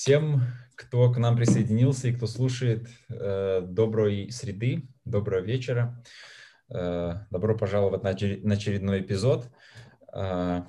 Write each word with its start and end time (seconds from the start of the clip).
Всем, 0.00 0.40
кто 0.76 1.12
к 1.12 1.18
нам 1.18 1.36
присоединился 1.36 2.08
и 2.08 2.14
кто 2.14 2.26
слушает, 2.26 2.88
э, 3.10 3.60
доброй 3.60 4.30
среды, 4.30 4.88
доброго 5.04 5.42
вечера. 5.44 6.02
Э, 6.70 7.26
добро 7.30 7.54
пожаловать 7.54 8.02
на 8.02 8.08
очередной 8.08 9.02
эпизод. 9.02 9.50
Э, 10.14 10.62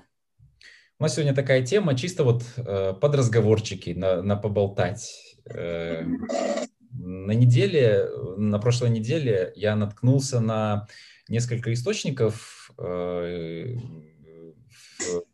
у 1.00 1.04
нас 1.04 1.14
сегодня 1.14 1.34
такая 1.34 1.66
тема, 1.66 1.96
чисто 1.96 2.26
вот 2.26 2.44
под 2.56 3.16
разговорчики, 3.16 3.92
на, 3.92 4.22
на 4.22 4.36
поболтать. 4.36 5.40
На 5.46 7.32
неделе, 7.32 8.10
на 8.36 8.60
прошлой 8.60 8.90
неделе 8.90 9.54
я 9.56 9.78
наткнулся 9.78 10.42
на 10.42 10.88
несколько 11.30 11.72
источников 11.72 12.70
по 12.76 13.72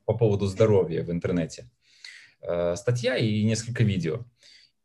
поводу 0.05 0.45
здоровья 0.45 1.01
в 1.03 1.09
интернете. 1.09 1.67
Э, 2.41 2.75
статья 2.75 3.17
и 3.17 3.43
несколько 3.43 3.83
видео. 3.83 4.25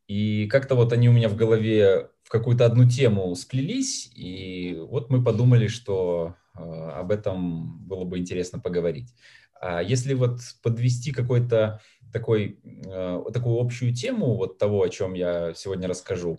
И 0.07 0.47
как-то 0.49 0.75
вот 0.75 0.93
они 0.93 1.09
у 1.09 1.13
меня 1.13 1.29
в 1.29 1.37
голове 1.37 2.09
в 2.23 2.29
какую-то 2.29 2.65
одну 2.65 2.89
тему 2.89 3.35
сплелись, 3.35 4.11
и 4.15 4.77
вот 4.89 5.11
мы 5.11 5.23
подумали, 5.23 5.67
что 5.67 6.35
э, 6.57 6.61
об 6.61 7.13
этом 7.13 7.79
было 7.87 8.05
бы 8.05 8.19
интересно 8.19 8.59
поговорить. 8.59 9.15
А 9.61 9.83
если 9.83 10.15
вот 10.15 10.41
подвести 10.63 11.13
какой-то 11.13 11.81
такой, 12.13 12.59
э, 12.65 13.25
такую 13.33 13.61
общую 13.61 13.95
тему 13.95 14.35
вот 14.35 14.59
того, 14.59 14.83
о 14.83 14.89
чем 14.89 15.15
я 15.15 15.53
сегодня 15.55 15.89
расскажу, 15.89 16.39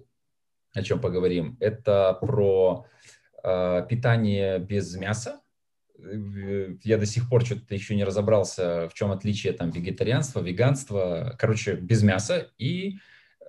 о 0.74 0.82
чем 0.84 1.00
поговорим, 1.00 1.58
это 1.60 2.18
про 2.20 2.86
питание 3.44 4.58
без 4.58 4.96
мяса, 4.96 5.43
я 5.98 6.98
до 6.98 7.06
сих 7.06 7.30
пор 7.30 7.46
что-то 7.46 7.74
еще 7.74 7.96
не 7.96 8.04
разобрался, 8.04 8.90
в 8.90 8.94
чем 8.94 9.12
отличие 9.12 9.54
там 9.54 9.70
вегетарианства, 9.70 10.42
веганства, 10.42 11.36
короче, 11.38 11.76
без 11.76 12.04
мяса 12.04 12.50
и 12.58 12.98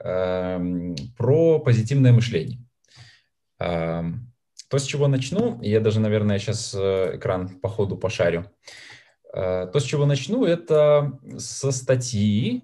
э, 0.02 0.94
про 1.16 1.58
позитивное 1.60 2.12
мышление. 2.12 2.60
Э, 3.58 4.02
то, 4.68 4.78
с 4.78 4.84
чего 4.84 5.08
начну, 5.08 5.60
я 5.62 5.80
даже, 5.80 6.00
наверное, 6.00 6.38
сейчас 6.38 6.74
э, 6.76 7.16
экран 7.16 7.48
по 7.48 7.68
ходу 7.68 7.96
пошарю. 7.96 8.44
Э, 9.32 9.66
то, 9.72 9.80
с 9.80 9.84
чего 9.84 10.06
начну, 10.06 10.44
это 10.44 11.18
со 11.38 11.72
статьи, 11.72 12.62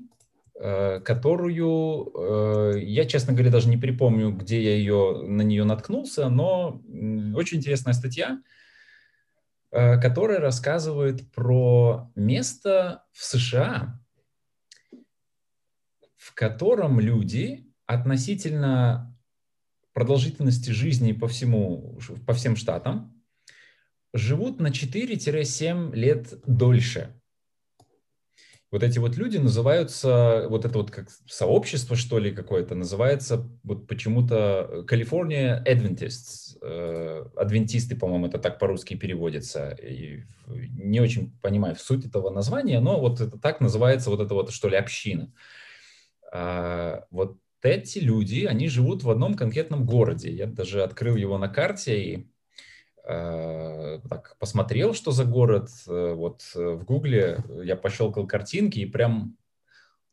э, 0.55 1.01
которую 1.01 2.13
э, 2.15 2.81
я, 2.83 3.07
честно 3.07 3.33
говоря, 3.33 3.51
даже 3.51 3.69
не 3.69 3.77
припомню, 3.77 4.31
где 4.33 4.63
я 4.63 4.77
ее, 4.77 5.23
на 5.27 5.43
нее 5.43 5.65
наткнулся, 5.65 6.29
но 6.29 6.81
очень 7.35 7.59
интересная 7.59 7.95
статья, 7.95 8.39
Э, 8.39 8.60
который 9.71 10.39
рассказывает 10.39 11.31
про 11.33 12.11
место 12.15 13.05
в 13.13 13.25
США, 13.25 14.01
в 16.17 16.35
котором 16.35 17.01
люди 17.01 17.73
относительно 17.87 19.17
продолжительности 19.93 20.71
жизни 20.71 21.13
по, 21.13 21.29
всему, 21.29 21.99
по 22.27 22.33
всем 22.33 22.57
штатам 22.57 23.23
живут 24.13 24.61
на 24.61 24.69
4-7 24.69 25.95
лет 25.95 26.35
дольше 26.47 27.20
вот 28.71 28.85
эти 28.85 28.99
вот 28.99 29.17
люди 29.17 29.37
называются, 29.37 30.47
вот 30.49 30.65
это 30.65 30.79
вот 30.79 30.91
как 30.91 31.09
сообщество, 31.27 31.97
что 31.97 32.19
ли, 32.19 32.31
какое-то, 32.31 32.75
называется 32.75 33.49
вот 33.65 33.89
почему-то 33.89 34.85
California 34.89 35.65
Adventists. 35.65 36.57
Э, 36.63 37.25
адвентисты, 37.37 37.97
по-моему, 37.97 38.27
это 38.27 38.39
так 38.39 38.59
по-русски 38.59 38.95
переводится. 38.95 39.71
И 39.71 40.23
не 40.47 41.01
очень 41.01 41.37
понимаю 41.43 41.75
суть 41.77 42.05
этого 42.05 42.31
названия, 42.31 42.81
но 42.81 43.01
вот 43.01 43.21
это 43.21 43.39
так 43.39 43.61
называется 43.61 44.11
вот 44.11 44.21
это 44.21 44.35
вот, 44.35 44.53
что 44.53 44.69
ли, 44.69 44.77
община. 44.77 45.33
А, 46.33 47.07
вот 47.11 47.39
эти 47.63 47.99
люди, 47.99 48.45
они 48.45 48.69
живут 48.69 49.03
в 49.03 49.11
одном 49.11 49.35
конкретном 49.35 49.85
городе. 49.85 50.31
Я 50.33 50.47
даже 50.47 50.83
открыл 50.83 51.17
его 51.17 51.39
на 51.39 51.49
карте 51.49 52.03
и 52.03 52.30
так, 53.11 54.37
посмотрел, 54.39 54.95
что 54.95 55.11
за 55.11 55.25
город, 55.25 55.69
э, 55.89 56.13
вот 56.15 56.43
э, 56.55 56.61
в 56.61 56.85
Гугле 56.85 57.43
я 57.63 57.75
пощелкал 57.75 58.27
картинки 58.27 58.79
и 58.79 58.87
прям, 58.87 59.37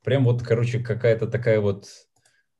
прям 0.03 0.23
вот, 0.23 0.41
короче, 0.41 0.79
какая-то 0.79 1.27
такая 1.27 1.59
вот, 1.59 1.87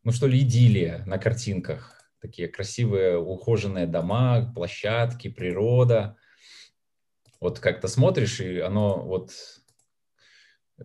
ну 0.04 0.12
что 0.12 0.28
ли, 0.28 0.42
идиллия 0.42 1.04
на 1.06 1.18
картинках. 1.18 1.94
Такие 2.22 2.48
красивые 2.48 3.18
ухоженные 3.18 3.88
дома, 3.88 4.52
площадки, 4.54 5.30
природа. 5.30 6.18
Вот 7.40 7.60
как-то 7.60 7.88
смотришь, 7.88 8.40
и 8.40 8.60
оно 8.60 9.02
вот 9.02 9.32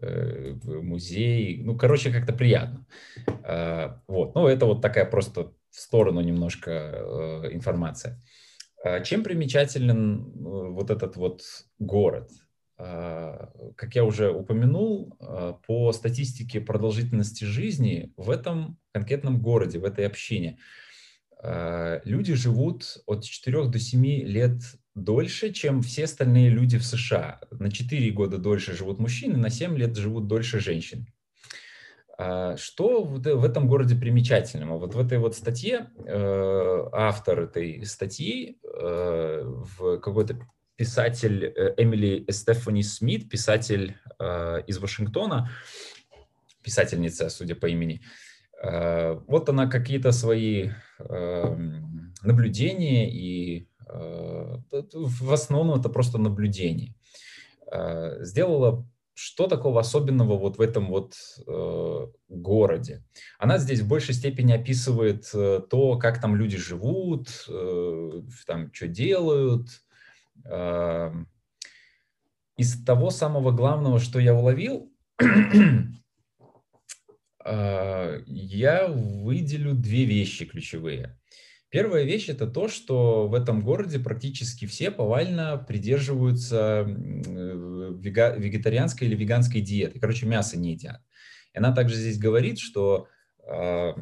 э, 0.00 0.54
музей, 0.64 1.62
ну, 1.62 1.76
короче, 1.76 2.10
как-то 2.10 2.32
приятно. 2.32 2.86
Э, 3.44 3.96
вот, 4.06 4.34
ну, 4.34 4.46
это 4.46 4.66
вот 4.66 4.82
такая 4.82 5.04
просто 5.04 5.52
в 5.70 5.80
сторону 5.80 6.20
немножко 6.20 6.70
э, 6.70 7.48
информация. 7.52 8.20
А 8.84 9.00
чем 9.00 9.22
примечателен 9.22 10.20
э, 10.20 10.70
вот 10.70 10.90
этот 10.90 11.16
вот 11.16 11.42
город? 11.78 12.30
А, 12.78 13.52
как 13.76 13.94
я 13.94 14.04
уже 14.04 14.30
упомянул, 14.30 15.16
а, 15.20 15.52
по 15.52 15.92
статистике 15.92 16.60
продолжительности 16.60 17.44
жизни 17.44 18.12
в 18.16 18.28
этом 18.28 18.78
конкретном 18.92 19.40
городе, 19.40 19.78
в 19.78 19.84
этой 19.84 20.06
общине, 20.06 20.58
люди 22.04 22.34
живут 22.34 23.02
от 23.06 23.24
4 23.24 23.66
до 23.66 23.80
7 23.80 24.04
лет 24.22 24.62
дольше, 24.94 25.52
чем 25.52 25.82
все 25.82 26.04
остальные 26.04 26.50
люди 26.50 26.78
в 26.78 26.84
США. 26.84 27.40
На 27.50 27.68
4 27.68 28.10
года 28.12 28.38
дольше 28.38 28.76
живут 28.76 29.00
мужчины, 29.00 29.36
на 29.38 29.50
7 29.50 29.76
лет 29.76 29.96
живут 29.96 30.28
дольше 30.28 30.60
женщин. 30.60 31.08
А 32.24 32.56
что 32.56 33.02
в 33.02 33.44
этом 33.44 33.66
городе 33.66 33.96
примечательного? 33.96 34.78
Вот 34.78 34.94
в 34.94 35.00
этой 35.00 35.18
вот 35.18 35.34
статье 35.34 35.90
э, 36.06 36.88
автор 36.92 37.40
этой 37.40 37.84
статьи, 37.84 38.60
э, 38.62 39.54
какой-то 40.00 40.38
писатель 40.76 41.44
э, 41.44 41.74
Эмили 41.78 42.24
Стефани 42.30 42.84
Смит, 42.84 43.28
писатель 43.28 43.96
из 44.68 44.78
Вашингтона, 44.78 45.50
писательница, 46.62 47.28
судя 47.28 47.56
по 47.56 47.66
имени, 47.66 48.02
вот 48.62 49.48
она 49.48 49.66
какие-то 49.66 50.12
свои 50.12 50.70
наблюдения 52.22 53.10
и 53.10 53.66
в 53.90 55.32
основном 55.32 55.80
это 55.80 55.88
просто 55.88 56.18
наблюдение. 56.18 56.94
Сделала 58.20 58.86
что 59.14 59.46
такого 59.46 59.80
особенного 59.80 60.38
вот 60.38 60.58
в 60.58 60.60
этом 60.60 60.88
вот 60.88 61.14
э, 61.46 62.06
городе? 62.28 63.04
Она 63.38 63.58
здесь 63.58 63.80
в 63.80 63.88
большей 63.88 64.14
степени 64.14 64.52
описывает 64.52 65.30
э, 65.34 65.60
то, 65.68 65.98
как 65.98 66.20
там 66.20 66.36
люди 66.36 66.56
живут, 66.56 67.28
э, 67.48 68.10
там 68.46 68.72
что 68.72 68.88
делают. 68.88 69.68
Э, 70.44 71.12
из 72.56 72.84
того 72.84 73.10
самого 73.10 73.50
главного, 73.50 73.98
что 73.98 74.18
я 74.18 74.34
уловил, 74.34 74.92
э, 77.44 78.22
я 78.26 78.88
выделю 78.88 79.74
две 79.74 80.04
вещи 80.04 80.44
ключевые. 80.44 81.18
Первая 81.72 82.04
вещь 82.04 82.28
это 82.28 82.46
то, 82.46 82.68
что 82.68 83.26
в 83.28 83.34
этом 83.34 83.64
городе 83.64 83.98
практически 83.98 84.66
все 84.66 84.90
повально 84.90 85.56
придерживаются 85.56 86.84
вегетарианской 86.86 89.08
или 89.08 89.16
веганской 89.16 89.62
диеты. 89.62 89.98
Короче, 89.98 90.26
мясо 90.26 90.58
не 90.58 90.72
едят. 90.72 91.00
И 91.54 91.58
она 91.58 91.74
также 91.74 91.96
здесь 91.96 92.18
говорит, 92.18 92.58
что 92.58 93.08
э, 93.38 93.94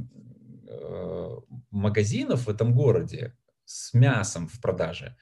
э, 0.68 1.36
магазинов 1.70 2.46
в 2.46 2.50
этом 2.50 2.74
городе 2.74 3.36
с 3.64 3.94
мясом 3.94 4.48
в 4.48 4.60
продаже 4.60 5.16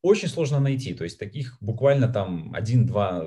очень 0.00 0.28
сложно 0.28 0.60
найти. 0.60 0.94
То 0.94 1.04
есть 1.04 1.18
таких 1.18 1.58
буквально 1.60 2.08
там 2.08 2.54
один-два 2.54 3.26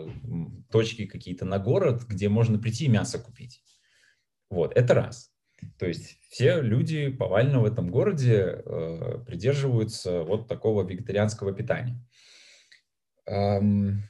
точки 0.71 1.05
какие-то 1.05 1.45
на 1.45 1.59
город, 1.59 2.05
где 2.07 2.29
можно 2.29 2.57
прийти 2.57 2.85
и 2.85 2.89
мясо 2.89 3.19
купить. 3.19 3.61
Вот, 4.49 4.75
это 4.75 4.95
раз. 4.95 5.34
То 5.77 5.87
есть 5.87 6.19
все 6.29 6.61
люди 6.61 7.09
повально 7.09 7.59
в 7.59 7.65
этом 7.65 7.89
городе 7.89 8.61
э, 8.65 9.19
придерживаются 9.25 10.23
вот 10.23 10.47
такого 10.47 10.83
вегетарианского 10.83 11.53
питания. 11.53 11.99
Эм, 13.25 14.03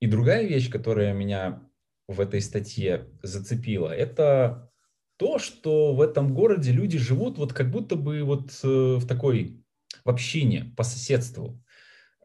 и 0.00 0.06
другая 0.06 0.46
вещь, 0.46 0.70
которая 0.70 1.12
меня 1.12 1.68
в 2.08 2.20
этой 2.20 2.40
статье 2.40 3.08
зацепила, 3.22 3.88
это 3.88 4.70
то, 5.16 5.38
что 5.38 5.94
в 5.94 6.00
этом 6.00 6.34
городе 6.34 6.72
люди 6.72 6.98
живут 6.98 7.38
вот 7.38 7.52
как 7.52 7.70
будто 7.70 7.96
бы 7.96 8.22
вот 8.22 8.50
э, 8.64 8.66
в 8.96 9.06
такой 9.06 9.62
в 10.04 10.10
общине, 10.10 10.72
по 10.76 10.82
соседству, 10.82 11.62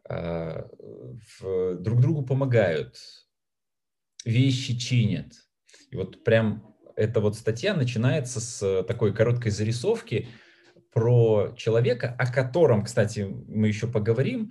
э, 0.08 0.62
в, 1.38 1.76
друг 1.76 2.00
другу 2.00 2.24
помогают, 2.24 2.96
вещи 4.24 4.76
чинят. 4.76 5.32
И 5.90 5.96
вот 5.96 6.24
прям 6.24 6.67
эта 6.98 7.20
вот 7.20 7.36
статья 7.36 7.74
начинается 7.74 8.40
с 8.40 8.62
э, 8.62 8.82
такой 8.82 9.14
короткой 9.14 9.52
зарисовки 9.52 10.28
про 10.92 11.52
человека, 11.56 12.14
о 12.18 12.30
котором, 12.30 12.84
кстати, 12.84 13.20
мы 13.20 13.68
еще 13.68 13.86
поговорим. 13.86 14.50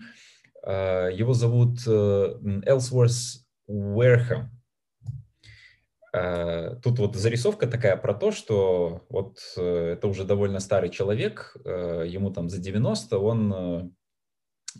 Э, 0.65 1.09
его 1.13 1.33
зовут 1.33 1.79
э, 1.85 2.61
Элсворс 2.65 3.45
Уэрхэм. 3.67 4.51
Тут 6.81 6.97
вот 6.97 7.15
зарисовка 7.15 7.67
такая 7.67 7.95
про 7.95 8.13
то, 8.15 8.31
что 8.31 9.05
вот 9.09 9.37
это 9.55 10.07
уже 10.07 10.23
довольно 10.23 10.59
старый 10.59 10.89
человек, 10.89 11.55
ему 11.63 12.31
там 12.31 12.49
за 12.49 12.57
90, 12.59 13.19
он 13.19 13.93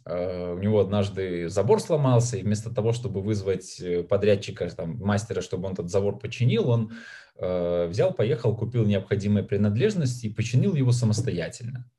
Э, 0.06 0.54
у 0.54 0.60
него 0.60 0.80
однажды 0.80 1.50
забор 1.50 1.80
сломался, 1.82 2.38
и 2.38 2.44
вместо 2.44 2.74
того, 2.74 2.94
чтобы 2.94 3.22
вызвать 3.22 3.80
э, 3.80 4.04
подрядчика, 4.04 4.70
там, 4.70 4.98
мастера, 4.98 5.42
чтобы 5.42 5.68
он 5.68 5.74
этот 5.74 5.90
забор 5.90 6.20
починил, 6.20 6.70
он 6.70 6.92
э, 6.92 6.96
взял, 7.40 8.14
поехал, 8.14 8.56
купил 8.56 8.86
необходимые 8.86 9.44
принадлежности 9.44 10.26
и 10.28 10.34
починил 10.34 10.76
его 10.76 10.92
самостоятельно. 10.92 11.90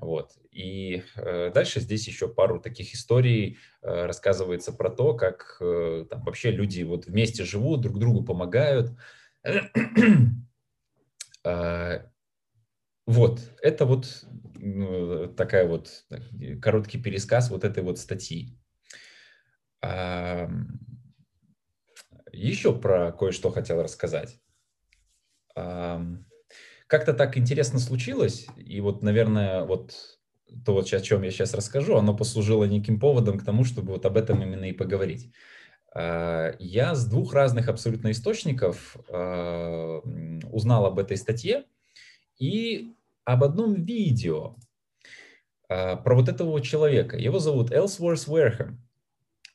Вот. 0.00 0.38
И 0.52 1.02
э, 1.16 1.50
дальше 1.52 1.80
здесь 1.80 2.06
еще 2.06 2.28
пару 2.28 2.60
таких 2.60 2.94
историй 2.94 3.58
э, 3.82 4.06
рассказывается 4.06 4.72
про 4.72 4.90
то, 4.90 5.14
как 5.14 5.56
э, 5.60 6.06
там 6.08 6.22
вообще 6.22 6.52
люди 6.52 6.82
вот 6.82 7.06
вместе 7.06 7.44
живут, 7.44 7.80
друг 7.80 7.98
другу 7.98 8.24
помогают. 8.24 8.92
э, 11.44 12.04
вот, 13.06 13.40
это 13.60 13.86
вот 13.86 14.24
ну, 14.54 15.26
такая 15.34 15.66
вот 15.66 16.04
короткий 16.62 17.02
пересказ 17.02 17.50
вот 17.50 17.64
этой 17.64 17.82
вот 17.82 17.98
статьи. 17.98 18.56
Еще 22.32 22.72
про 22.78 23.12
кое-что 23.12 23.50
хотел 23.50 23.82
рассказать. 23.82 24.40
Как-то 26.86 27.12
так 27.12 27.36
интересно 27.36 27.78
случилось, 27.78 28.46
и 28.56 28.80
вот, 28.80 29.02
наверное, 29.02 29.64
вот 29.64 29.94
то, 30.64 30.72
вот 30.72 30.92
о 30.92 31.00
чем 31.00 31.22
я 31.22 31.30
сейчас 31.30 31.54
расскажу, 31.54 31.96
оно 31.96 32.16
послужило 32.16 32.64
неким 32.64 32.98
поводом 32.98 33.38
к 33.38 33.44
тому, 33.44 33.64
чтобы 33.64 33.92
вот 33.92 34.06
об 34.06 34.16
этом 34.16 34.42
именно 34.42 34.64
и 34.64 34.72
поговорить. 34.72 35.30
А, 35.94 36.54
я 36.58 36.94
с 36.94 37.06
двух 37.06 37.34
разных 37.34 37.68
абсолютно 37.68 38.10
источников 38.10 38.96
а, 39.10 40.00
узнал 40.50 40.86
об 40.86 40.98
этой 40.98 41.16
статье, 41.16 41.64
и 42.38 42.94
об 43.24 43.44
одном 43.44 43.74
видео 43.74 44.56
а, 45.68 45.96
про 45.96 46.14
вот 46.14 46.28
этого 46.28 46.60
человека. 46.60 47.16
Его 47.16 47.38
зовут 47.38 47.72
Элсворс 47.72 48.28
Уэрхэм. 48.28 48.87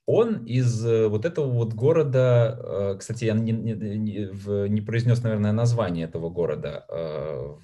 Он 0.05 0.45
из 0.45 0.85
э, 0.85 1.07
вот 1.07 1.23
этого 1.23 1.49
вот 1.49 1.73
города, 1.73 2.59
э, 2.61 2.95
кстати, 2.99 3.25
я 3.25 3.33
не, 3.33 3.53
не, 3.53 3.73
не, 3.73 4.69
не 4.69 4.81
произнес, 4.81 5.23
наверное, 5.23 5.53
название 5.53 6.05
этого 6.05 6.29
города. 6.29 6.85
А, 6.89 7.57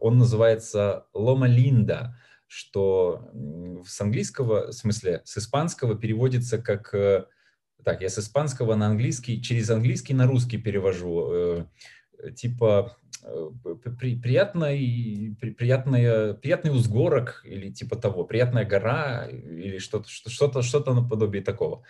он 0.00 0.18
называется 0.18 1.06
Лома-Линда, 1.12 2.16
что 2.46 3.30
с 3.86 4.00
английского, 4.00 4.68
в 4.68 4.72
смысле, 4.72 5.20
с 5.24 5.36
испанского 5.36 5.96
переводится 5.96 6.58
как... 6.58 6.94
Э, 6.94 7.26
так, 7.84 8.00
я 8.00 8.08
с 8.08 8.18
испанского 8.18 8.74
на 8.74 8.86
английский, 8.86 9.42
через 9.42 9.68
английский 9.70 10.14
на 10.14 10.26
русский 10.26 10.58
перевожу. 10.58 11.66
Типа 12.36 12.96
Э, 13.00 13.09
при, 13.98 14.16
приятный, 14.16 15.36
при, 15.40 15.50
приятная, 15.50 16.34
приятный 16.34 16.70
узгорок 16.70 17.42
или 17.44 17.70
типа 17.70 17.96
того, 17.96 18.24
приятная 18.24 18.64
гора 18.64 19.26
или 19.28 19.78
что-то 19.78 20.08
что-то 20.08 20.62
что-то 20.62 20.94
наподобие 20.94 21.42
такого. 21.42 21.82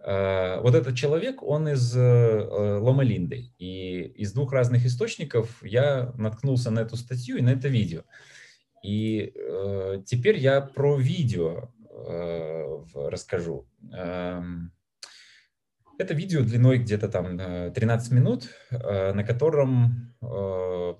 Uh, 0.00 0.60
вот 0.62 0.76
этот 0.76 0.96
человек, 0.96 1.42
он 1.42 1.68
из 1.68 1.96
uh, 1.96 2.78
Лома-Линды. 2.78 3.50
И 3.58 4.02
из 4.02 4.32
двух 4.32 4.52
разных 4.52 4.86
источников 4.86 5.62
я 5.62 6.12
наткнулся 6.16 6.70
на 6.70 6.80
эту 6.80 6.96
статью 6.96 7.36
и 7.36 7.42
на 7.42 7.50
это 7.50 7.66
видео. 7.68 8.02
И 8.84 9.34
теперь 10.06 10.38
я 10.38 10.60
про 10.60 10.96
видео 10.96 11.72
расскажу. 12.94 13.66
Это 15.98 16.14
видео 16.14 16.42
длиной 16.42 16.78
где-то 16.78 17.08
там 17.08 17.36
13 17.72 18.12
минут, 18.12 18.48
э, 18.70 19.12
на 19.12 19.24
котором 19.24 20.14
э, 20.22 20.94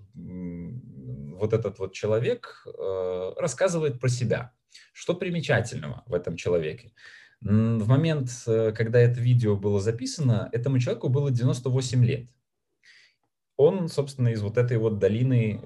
вот 1.37 1.53
этот 1.53 1.79
вот 1.79 1.93
человек 1.93 2.67
э, 2.67 3.33
рассказывает 3.37 4.01
про 4.01 4.09
себя. 4.09 4.53
Что 4.93 5.15
примечательного 5.15 6.03
в 6.07 6.15
этом 6.15 6.35
человеке? 6.37 6.93
В 7.41 7.87
момент, 7.87 8.31
когда 8.45 8.99
это 8.99 9.21
видео 9.21 9.57
было 9.57 9.81
записано, 9.81 10.49
этому 10.51 10.81
человеку 10.81 11.09
было 11.09 11.31
98 11.31 12.05
лет. 12.05 12.29
Он, 13.57 13.89
собственно, 13.89 14.29
из 14.29 14.43
вот 14.43 14.59
этой 14.59 14.79
вот 14.79 14.99
долины, 14.99 15.63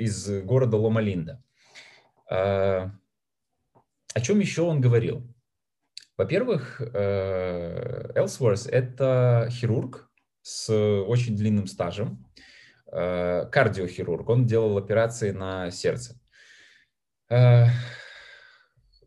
из 0.00 0.28
города 0.42 0.76
Ломалинда. 0.76 1.44
О 2.26 2.90
чем 4.20 4.40
еще 4.40 4.62
он 4.62 4.80
говорил? 4.80 5.32
Во-первых, 6.16 6.80
Элсворс– 6.80 8.66
это 8.70 9.48
хирург 9.50 10.12
с 10.42 10.72
очень 10.72 11.36
длинным 11.36 11.66
стажем, 11.66 12.26
э, 12.92 13.46
кардиохирург. 13.50 14.28
Он 14.28 14.46
делал 14.46 14.76
операции 14.76 15.30
на 15.30 15.70
сердце. 15.70 16.20
Э, 17.30 17.66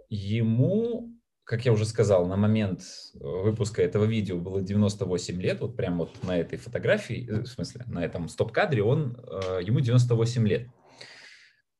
ему, 0.09 1.13
как 1.43 1.65
я 1.65 1.73
уже 1.73 1.85
сказал, 1.85 2.25
на 2.25 2.37
момент 2.37 2.83
выпуска 3.13 3.83
этого 3.83 4.05
видео 4.05 4.39
было 4.39 4.61
98 4.61 5.41
лет, 5.41 5.59
вот 5.59 5.75
прямо 5.75 6.05
вот 6.05 6.23
на 6.23 6.39
этой 6.39 6.57
фотографии, 6.57 7.29
э, 7.29 7.41
в 7.41 7.47
смысле, 7.47 7.83
на 7.87 8.03
этом 8.03 8.29
стоп-кадре, 8.29 8.81
он, 8.81 9.17
ему 9.61 9.81
98 9.81 10.47
лет 10.47 10.67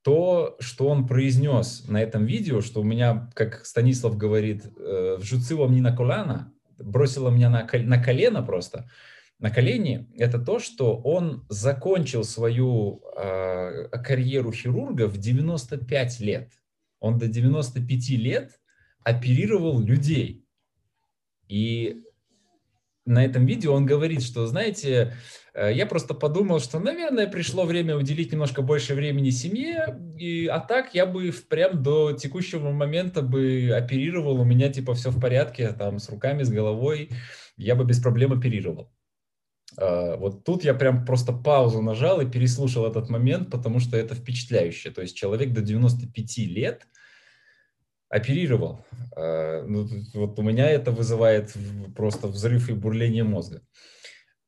то, 0.06 0.56
что 0.60 0.88
он 0.88 1.08
произнес 1.08 1.88
на 1.88 2.00
этом 2.00 2.28
видео, 2.28 2.62
что 2.62 2.82
у 2.82 2.84
меня, 2.84 3.28
как 3.34 3.66
Станислав 3.66 4.16
говорит, 4.16 4.64
э, 4.78 5.18
вжуцило 5.20 5.68
мне 5.68 5.82
на 5.82 5.98
колено, 5.98 6.54
бросило 6.78 7.32
меня 7.32 7.50
на, 7.50 7.68
на 7.74 8.04
колено 8.04 8.44
просто, 8.44 8.88
на 9.40 9.50
колени, 9.50 10.08
это 10.16 10.38
то, 10.38 10.60
что 10.60 10.96
он 10.96 11.44
закончил 11.50 12.24
свою 12.24 13.02
э, 13.18 13.90
карьеру 14.04 14.52
хирурга 14.52 15.08
в 15.08 15.18
95 15.18 16.20
лет. 16.20 16.52
Он 17.00 17.18
до 17.18 17.28
95 17.28 18.10
лет 18.12 18.60
оперировал 19.04 19.80
людей. 19.80 20.46
И 21.48 22.04
на 23.06 23.24
этом 23.24 23.46
видео 23.46 23.74
он 23.74 23.86
говорит, 23.86 24.24
что, 24.24 24.48
знаете, 24.48 25.14
э, 25.54 25.72
я 25.74 25.86
просто 25.86 26.14
подумал, 26.14 26.60
что, 26.60 26.80
наверное, 26.80 27.28
пришло 27.28 27.66
время 27.66 27.96
уделить 27.96 28.32
немножко 28.32 28.62
больше 28.62 28.96
времени 28.96 29.30
семье, 29.30 30.00
и, 30.18 30.48
а 30.48 30.60
так 30.60 30.96
я 30.96 31.06
бы 31.06 31.32
прям 31.48 31.84
до 31.84 32.14
текущего 32.14 32.72
момента 32.72 33.22
бы 33.22 33.72
оперировал, 33.76 34.42
у 34.42 34.46
меня 34.46 34.70
типа 34.70 34.96
все 34.96 35.12
в 35.12 35.20
порядке, 35.20 35.72
там, 35.72 36.00
с 36.00 36.10
руками, 36.10 36.44
с 36.44 36.50
головой, 36.50 37.10
я 37.58 37.76
бы 37.76 37.86
без 37.86 38.00
проблем 38.00 38.34
оперировал. 38.34 38.92
Э, 39.78 40.16
вот 40.18 40.44
тут 40.44 40.64
я 40.64 40.74
прям 40.74 41.06
просто 41.06 41.32
паузу 41.32 41.82
нажал 41.82 42.22
и 42.22 42.30
переслушал 42.30 42.88
этот 42.88 43.10
момент, 43.10 43.52
потому 43.52 43.80
что 43.80 43.98
это 43.98 44.16
впечатляюще. 44.16 44.90
То 44.90 45.02
есть 45.02 45.16
человек 45.16 45.54
до 45.54 45.62
95 45.62 46.38
лет– 46.48 46.88
оперировал. 48.10 48.86
А, 49.16 49.64
ну, 49.66 49.88
вот 50.14 50.40
у 50.40 50.42
меня 50.42 50.70
это 50.70 50.92
вызывает 50.92 51.54
просто 51.96 52.28
взрыв 52.28 52.70
и 52.70 52.74
бурление 52.74 53.24
мозга. 53.24 53.62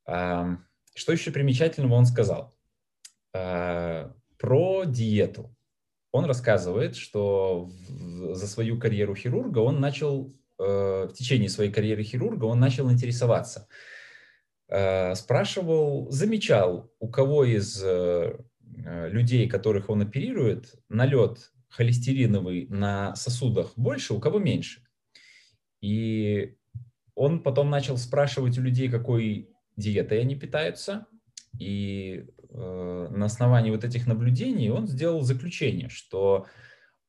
Что 0.05 1.11
еще 1.11 1.31
примечательного 1.31 1.95
он 1.95 2.05
сказал? 2.05 2.55
А, 3.33 4.13
про 4.37 4.85
диету. 4.85 5.53
Он 6.11 6.25
рассказывает, 6.25 6.95
что 6.95 7.69
за 7.89 8.47
свою 8.47 8.79
карьеру 8.79 9.13
хирурга 9.13 9.59
он 9.59 9.79
начал, 9.79 10.33
в 10.57 11.11
течение 11.13 11.49
своей 11.49 11.71
карьеры 11.71 12.03
хирурга 12.03 12.45
он 12.45 12.59
начал 12.59 12.89
интересоваться. 12.91 13.67
Спрашивал, 14.67 16.09
замечал, 16.09 16.91
у 16.99 17.09
кого 17.09 17.43
из 17.43 17.81
э, 17.83 18.37
людей, 19.09 19.47
которых 19.47 19.89
он 19.89 20.01
оперирует, 20.01 20.75
налет 20.89 21.51
холестериновый 21.69 22.67
на 22.69 23.15
сосудах 23.15 23.74
больше, 23.75 24.13
у 24.13 24.19
кого 24.19 24.39
меньше. 24.39 24.81
И 25.81 26.55
он 27.15 27.41
потом 27.41 27.69
начал 27.69 27.97
спрашивать 27.97 28.57
у 28.57 28.62
людей, 28.62 28.89
какой 28.89 29.50
диетой 29.75 30.21
они 30.21 30.36
питаются. 30.36 31.07
И 31.59 32.25
э, 32.50 33.07
на 33.12 33.25
основании 33.25 33.71
вот 33.71 33.83
этих 33.83 34.07
наблюдений 34.07 34.69
он 34.69 34.88
сделал 34.88 35.21
заключение, 35.21 35.89
что 35.89 36.45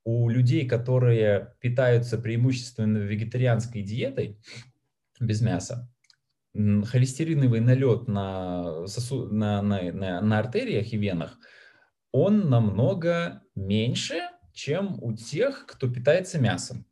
у 0.05 0.29
людей, 0.29 0.67
которые 0.67 1.55
питаются 1.61 2.17
преимущественно 2.17 2.99
вегетарианской 2.99 3.83
диетой, 3.83 4.41
без 5.21 5.43
мяса, 5.43 5.91
холестериновый 6.55 7.61
налет 7.61 8.09
на, 8.09 8.87
сосуд, 8.87 9.33
на, 9.33 9.61
на, 9.63 9.93
на, 9.93 10.21
на 10.21 10.39
артериях 10.39 10.93
и 10.93 10.97
венах, 10.97 11.39
он 12.11 12.49
намного 12.49 13.43
меньше, 13.55 14.21
чем 14.59 14.99
у 15.01 15.13
тех, 15.13 15.67
кто 15.67 15.89
питается 15.89 16.41
мясом. 16.41 16.85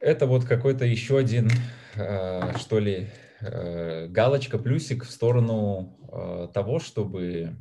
Это 0.00 0.26
вот 0.26 0.44
какой-то 0.44 0.84
еще 0.84 1.18
один, 1.18 1.48
э, 1.94 2.58
что 2.58 2.80
ли, 2.80 3.08
э, 3.40 4.08
галочка, 4.08 4.58
плюсик 4.58 5.04
в 5.04 5.10
сторону 5.10 5.96
э, 6.12 6.48
того, 6.52 6.80
чтобы 6.80 7.56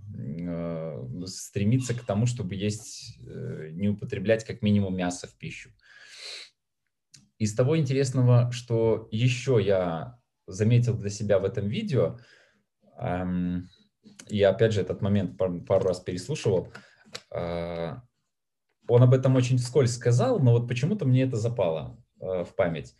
стремиться 1.27 1.93
к 1.93 2.03
тому, 2.03 2.25
чтобы 2.25 2.55
есть, 2.55 3.19
не 3.19 3.89
употреблять 3.89 4.43
как 4.43 4.61
минимум 4.61 4.95
мясо 4.95 5.27
в 5.27 5.37
пищу. 5.37 5.69
Из 7.37 7.53
того 7.55 7.77
интересного, 7.77 8.51
что 8.51 9.07
еще 9.11 9.59
я 9.63 10.19
заметил 10.47 10.97
для 10.97 11.09
себя 11.09 11.39
в 11.39 11.45
этом 11.45 11.67
видео, 11.67 12.19
и 14.29 14.43
опять 14.43 14.73
же 14.73 14.81
этот 14.81 15.01
момент 15.01 15.37
пару 15.37 15.87
раз 15.87 15.99
переслушивал, 15.99 16.71
он 17.31 19.03
об 19.03 19.13
этом 19.13 19.35
очень 19.35 19.57
вскользь 19.57 19.95
сказал, 19.95 20.39
но 20.39 20.51
вот 20.51 20.67
почему-то 20.67 21.05
мне 21.05 21.23
это 21.23 21.37
запало 21.37 21.97
а, 22.21 22.43
в 22.43 22.55
память. 22.55 22.95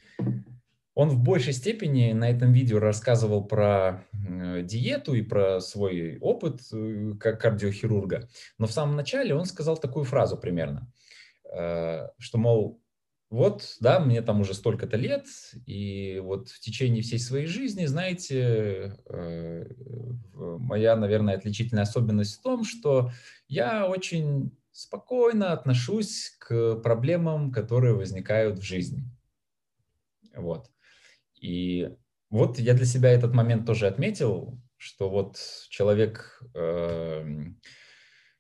Он 0.94 1.10
в 1.10 1.20
большей 1.20 1.52
степени 1.52 2.14
на 2.14 2.30
этом 2.30 2.54
видео 2.54 2.80
рассказывал 2.80 3.44
про 3.44 4.06
диету 4.14 5.14
и 5.14 5.22
про 5.22 5.60
свой 5.60 6.18
опыт 6.20 6.62
э, 6.72 7.12
как 7.20 7.42
кардиохирурга. 7.42 8.30
Но 8.58 8.66
в 8.66 8.72
самом 8.72 8.96
начале 8.96 9.36
он 9.36 9.44
сказал 9.44 9.78
такую 9.78 10.06
фразу 10.06 10.38
примерно, 10.38 10.90
что, 11.44 12.38
мол, 12.38 12.82
вот, 13.30 13.78
да, 13.80 14.00
мне 14.00 14.22
там 14.22 14.42
уже 14.42 14.54
столько-то 14.54 14.98
лет, 14.98 15.26
и 15.66 16.20
вот 16.24 16.50
в 16.50 16.60
течение 16.60 17.02
всей 17.02 17.20
своей 17.20 17.48
жизни, 17.48 17.86
знаете, 17.86 19.00
э, 19.10 19.66
моя, 20.34 20.96
наверное, 20.96 21.36
отличительная 21.36 21.84
особенность 21.84 22.38
в 22.40 22.42
том, 22.44 22.64
что 22.64 23.12
я 23.48 23.88
очень 23.88 24.52
спокойно 24.72 25.54
отношусь 25.54 26.36
к 26.38 26.76
проблемам, 26.76 27.52
которые 27.52 27.96
возникают 27.96 28.60
в 28.60 28.64
жизни. 28.64 29.06
Вот. 30.36 30.70
И 31.42 31.90
вот 32.30 32.60
я 32.60 32.74
для 32.74 32.86
себя 32.86 33.10
этот 33.10 33.34
момент 33.34 33.66
тоже 33.66 33.88
отметил, 33.88 34.62
что 34.78 35.10
вот 35.10 35.38
человек 35.70 36.44
э, 36.54 37.26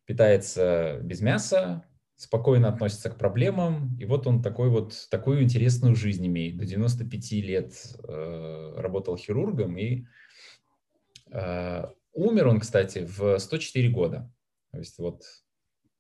питается 0.05 0.99
без 1.01 1.21
мяса, 1.21 1.85
спокойно 2.15 2.69
относится 2.69 3.09
к 3.09 3.17
проблемам, 3.17 3.95
и 3.99 4.05
вот 4.05 4.25
он 4.25 4.41
такой 4.41 4.69
вот, 4.69 5.07
такую 5.09 5.43
интересную 5.43 5.95
жизнь 5.95 6.25
имеет. 6.25 6.57
До 6.57 6.65
95 6.65 7.31
лет 7.43 7.73
э, 8.07 8.73
работал 8.77 9.17
хирургом, 9.17 9.77
и 9.77 10.05
э, 11.31 11.85
умер 12.13 12.47
он, 12.47 12.59
кстати, 12.59 13.05
в 13.05 13.37
104 13.37 13.89
года. 13.89 14.31
То 14.71 14.79
есть 14.79 14.97
вот 14.97 15.23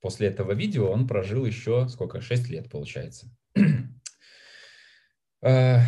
после 0.01 0.27
этого 0.27 0.53
видео 0.53 0.89
он 0.89 1.07
прожил 1.07 1.45
еще, 1.45 1.89
сколько, 1.89 2.21
6 2.21 2.49
лет, 2.49 2.69
получается. 2.71 3.27
э, 5.41 5.79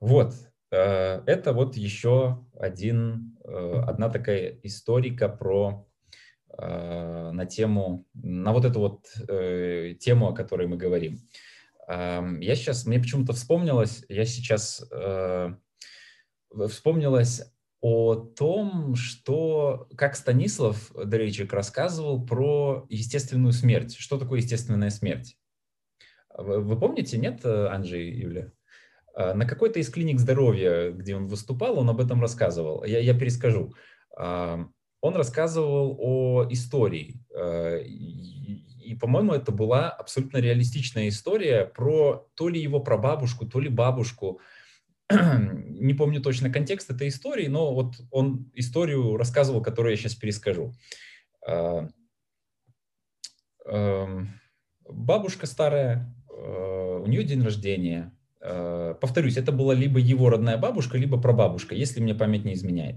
вот, 0.00 0.34
э, 0.70 1.22
это 1.26 1.52
вот 1.54 1.76
еще 1.76 2.46
один, 2.58 3.38
э, 3.44 3.82
одна 3.86 4.10
такая 4.10 4.58
историка 4.62 5.30
про 5.30 5.87
на 6.56 7.46
тему, 7.46 8.06
на 8.14 8.52
вот 8.52 8.64
эту 8.64 8.80
вот 8.80 9.06
э, 9.28 9.94
тему, 10.00 10.28
о 10.28 10.34
которой 10.34 10.66
мы 10.66 10.76
говорим. 10.76 11.20
Э, 11.88 12.22
я 12.40 12.54
сейчас, 12.54 12.86
мне 12.86 12.98
почему-то 12.98 13.32
вспомнилось, 13.32 14.04
я 14.08 14.24
сейчас 14.24 14.84
э, 14.90 15.54
вспомнилось 16.68 17.42
о 17.80 18.14
том, 18.14 18.96
что, 18.96 19.88
как 19.96 20.16
Станислав 20.16 20.90
Дрейчик 20.92 21.52
рассказывал 21.52 22.26
про 22.26 22.86
естественную 22.88 23.52
смерть. 23.52 23.96
Что 23.96 24.18
такое 24.18 24.40
естественная 24.40 24.90
смерть? 24.90 25.36
Вы, 26.36 26.60
вы 26.60 26.78
помните, 26.78 27.18
нет, 27.18 27.44
Анджей 27.44 28.10
и 28.10 28.20
Юля? 28.20 28.52
Э, 29.14 29.34
на 29.34 29.46
какой-то 29.46 29.80
из 29.80 29.90
клиник 29.90 30.18
здоровья, 30.20 30.90
где 30.90 31.16
он 31.16 31.26
выступал, 31.26 31.78
он 31.78 31.88
об 31.90 32.00
этом 32.00 32.20
рассказывал. 32.20 32.84
Я, 32.84 32.98
я 33.00 33.18
перескажу 33.18 33.74
он 35.00 35.16
рассказывал 35.16 35.96
о 36.00 36.46
истории. 36.50 37.20
Э, 37.34 37.82
и, 37.82 38.94
по-моему, 38.94 39.32
это 39.32 39.52
была 39.52 39.90
абсолютно 39.90 40.38
реалистичная 40.38 41.08
история 41.08 41.64
про 41.66 42.28
то 42.34 42.48
ли 42.48 42.60
его 42.60 42.80
прабабушку, 42.80 43.46
то 43.46 43.60
ли 43.60 43.68
бабушку. 43.68 44.40
Не 45.10 45.94
помню 45.94 46.20
точно 46.20 46.50
контекст 46.50 46.90
этой 46.90 47.08
истории, 47.08 47.46
но 47.46 47.74
вот 47.74 47.94
он 48.10 48.50
историю 48.54 49.16
рассказывал, 49.16 49.62
которую 49.62 49.92
я 49.92 49.96
сейчас 49.96 50.14
перескажу. 50.14 50.74
Э, 51.46 51.88
эм, 53.66 54.40
бабушка 54.88 55.46
старая, 55.46 56.14
э, 56.28 57.00
у 57.04 57.06
нее 57.06 57.24
день 57.24 57.42
рождения. 57.42 58.14
Повторюсь, 58.40 59.36
это 59.36 59.50
была 59.50 59.74
либо 59.74 59.98
его 59.98 60.30
родная 60.30 60.56
бабушка, 60.56 60.96
либо 60.96 61.20
прабабушка, 61.20 61.74
если 61.74 62.00
мне 62.00 62.14
память 62.14 62.44
не 62.44 62.54
изменяет. 62.54 62.96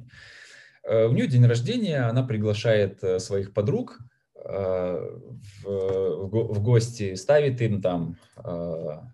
Э, 0.83 1.05
у 1.05 1.11
нее 1.11 1.27
день 1.27 1.45
рождения, 1.45 2.01
она 2.01 2.23
приглашает 2.23 3.03
э, 3.03 3.19
своих 3.19 3.53
подруг 3.53 3.99
э, 4.35 5.19
в, 5.63 6.53
в 6.53 6.63
гости, 6.63 7.15
ставит 7.15 7.61
им 7.61 7.81
там 7.81 8.17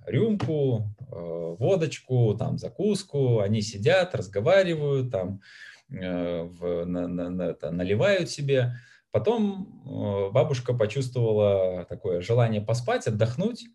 рюмку, 0.05 0.95
водочку, 1.09 2.35
там 2.39 2.57
закуску, 2.57 3.39
они 3.39 3.61
сидят, 3.61 4.15
разговаривают, 4.15 5.11
там 5.11 5.41
в, 5.89 6.85
на, 6.85 7.07
на, 7.07 7.29
на, 7.29 7.41
это, 7.43 7.71
наливают 7.71 8.29
себе. 8.29 8.75
Потом 9.11 10.31
бабушка 10.33 10.73
почувствовала 10.73 11.85
такое 11.89 12.21
желание 12.21 12.61
поспать, 12.61 13.07
отдохнуть, 13.07 13.65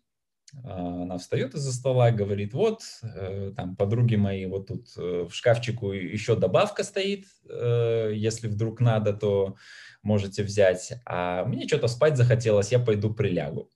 она 0.63 1.17
встает 1.17 1.55
из-за 1.55 1.73
стола 1.73 2.09
и 2.09 2.15
говорит, 2.15 2.53
вот, 2.53 2.81
э, 3.01 3.51
там, 3.55 3.75
подруги 3.75 4.15
мои, 4.15 4.45
вот 4.45 4.67
тут 4.67 4.87
э, 4.97 5.25
в 5.29 5.33
шкафчику 5.33 5.91
еще 5.91 6.35
добавка 6.35 6.83
стоит, 6.83 7.25
э, 7.49 8.11
если 8.15 8.47
вдруг 8.47 8.79
надо, 8.79 9.13
то 9.13 9.55
можете 10.03 10.43
взять. 10.43 10.93
А 11.05 11.43
мне 11.45 11.67
что-то 11.67 11.87
спать 11.87 12.17
захотелось, 12.17 12.71
я 12.71 12.79
пойду 12.79 13.13
прилягу. 13.13 13.69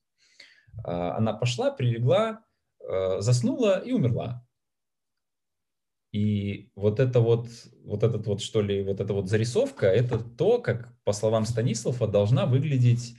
А, 0.83 1.17
она 1.17 1.33
пошла, 1.33 1.71
прилегла, 1.71 2.41
заснула 3.19 3.79
и 3.79 3.91
умерла. 3.91 4.45
И 6.13 6.71
вот 6.75 6.99
это 6.99 7.19
вот, 7.19 7.49
вот 7.83 8.03
этот 8.03 8.27
вот, 8.27 8.41
что 8.41 8.61
ли, 8.61 8.81
вот 8.83 9.01
эта 9.01 9.13
вот 9.13 9.29
зарисовка, 9.29 9.87
это 9.87 10.19
то, 10.19 10.59
как, 10.59 10.93
по 11.03 11.11
словам 11.11 11.45
Станислава, 11.45 12.07
должна 12.07 12.45
выглядеть 12.45 13.15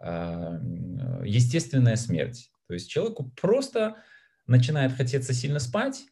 а, 0.00 0.60
естественная 1.24 1.96
смерть. 1.96 2.50
То 2.68 2.74
есть 2.74 2.88
человеку 2.88 3.32
просто 3.40 3.96
начинает 4.46 4.92
хотеться 4.92 5.32
сильно 5.32 5.58
спать, 5.58 6.04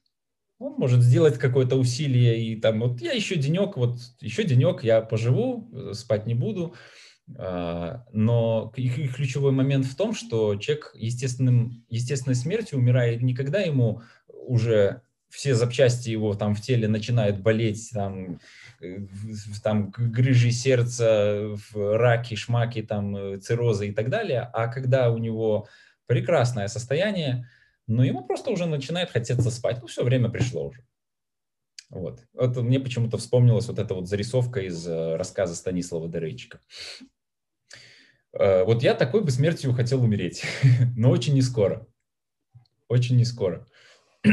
он 0.58 0.75
может 0.78 1.02
сделать 1.02 1.38
какое-то 1.38 1.76
усилие 1.76 2.42
и 2.42 2.56
там 2.58 2.80
вот 2.80 3.00
я 3.00 3.12
еще 3.12 3.36
денек, 3.36 3.76
вот 3.76 3.98
еще 4.20 4.42
денек 4.42 4.82
я 4.82 5.02
поживу, 5.02 5.70
э, 5.72 5.92
спать 5.92 6.26
не 6.26 6.34
буду. 6.34 6.75
А, 7.36 8.04
но 8.12 8.72
ключевой 8.75 9.52
момент 9.52 9.84
в 9.84 9.96
том, 9.96 10.14
что 10.14 10.56
человек 10.56 10.92
естественным, 10.94 11.84
естественной 11.90 12.36
смертью 12.36 12.78
умирает 12.78 13.20
не 13.20 13.34
когда 13.34 13.58
ему 13.60 14.02
уже 14.28 15.02
все 15.28 15.54
запчасти 15.54 16.08
его 16.08 16.34
там 16.34 16.54
в 16.54 16.62
теле 16.62 16.88
начинают 16.88 17.40
болеть, 17.40 17.90
там, 17.92 18.38
э, 18.80 19.00
там 19.62 19.90
грыжи 19.90 20.52
сердца, 20.52 21.56
раки, 21.75 22.34
шмаки, 22.34 22.80
там, 22.80 23.16
э, 23.16 23.36
циррозы 23.38 23.88
и 23.88 23.92
так 23.92 24.08
далее, 24.08 24.48
а 24.52 24.68
когда 24.68 25.10
у 25.10 25.18
него 25.18 25.68
прекрасное 26.06 26.68
состояние, 26.68 27.48
но 27.86 28.04
ему 28.04 28.25
просто 28.25 28.50
уже 28.50 28.66
начинает 28.66 29.10
хотеться 29.10 29.50
спать. 29.50 29.78
Ну, 29.80 29.86
все, 29.86 30.04
время 30.04 30.28
пришло 30.28 30.68
уже. 30.68 30.84
Вот. 31.88 32.25
Это 32.34 32.62
мне 32.62 32.80
почему-то 32.80 33.16
вспомнилась 33.16 33.68
вот 33.68 33.78
эта 33.78 33.94
вот 33.94 34.08
зарисовка 34.08 34.60
из 34.60 34.86
э, 34.86 35.16
рассказа 35.16 35.54
Станислава 35.54 36.08
Дерейчика. 36.08 36.60
Э, 38.32 38.64
вот 38.64 38.82
я 38.82 38.94
такой 38.94 39.22
бы 39.22 39.30
смертью 39.30 39.72
хотел 39.72 40.02
умереть, 40.02 40.44
но 40.96 41.10
очень 41.10 41.34
не 41.34 41.42
скоро. 41.42 41.86
Очень 42.88 43.16
не 43.16 43.25
скоро. 43.25 43.66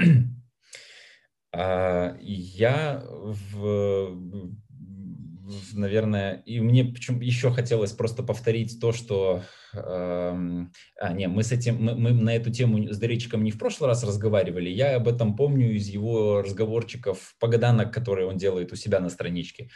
А, 1.56 2.18
я 2.20 3.03
в 3.06 4.18
наверное, 5.74 6.42
и 6.46 6.60
мне 6.60 6.86
почему 6.86 7.22
еще 7.22 7.52
хотелось 7.52 7.92
просто 7.92 8.24
повторить 8.24 8.80
то, 8.80 8.92
что, 8.92 9.44
э, 9.74 9.78
а, 9.78 11.14
не, 11.14 11.28
мы 11.28 11.44
с 11.44 11.52
этим, 11.52 11.84
мы, 11.84 11.96
мы 11.96 12.12
на 12.12 12.36
эту 12.36 12.52
тему 12.52 12.88
с 12.92 12.98
Доречиком 12.98 13.44
не 13.44 13.52
в 13.52 13.58
прошлый 13.58 13.88
раз 13.88 14.04
разговаривали, 14.04 14.70
я 14.70 14.96
об 14.96 15.08
этом 15.08 15.36
помню 15.36 15.74
из 15.74 15.88
его 15.88 16.42
разговорчиков 16.42 17.36
погаданок, 17.40 17.94
которые 17.94 18.28
он 18.28 18.38
делает 18.38 18.72
у 18.72 18.76
себя 18.76 19.00
на 19.00 19.10
страничке, 19.10 19.70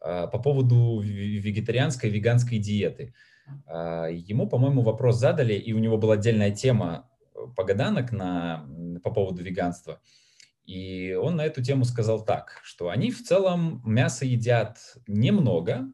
э, 0.00 0.26
по 0.32 0.38
поводу 0.38 1.00
вегетарианской, 1.00 2.10
веганской 2.10 2.58
диеты. 2.58 3.14
Э, 3.66 4.08
ему, 4.12 4.48
по-моему, 4.48 4.82
вопрос 4.82 5.18
задали, 5.18 5.54
и 5.54 5.72
у 5.72 5.78
него 5.78 5.98
была 5.98 6.14
отдельная 6.14 6.50
тема 6.50 7.08
погаданок 7.54 8.12
на, 8.12 8.66
по 9.02 9.12
поводу 9.12 9.42
веганства. 9.42 10.00
И 10.66 11.14
он 11.14 11.36
на 11.36 11.46
эту 11.46 11.62
тему 11.62 11.84
сказал 11.84 12.24
так, 12.24 12.60
что 12.64 12.88
они 12.88 13.10
в 13.10 13.22
целом 13.22 13.80
мясо 13.84 14.24
едят 14.26 14.96
немного, 15.06 15.92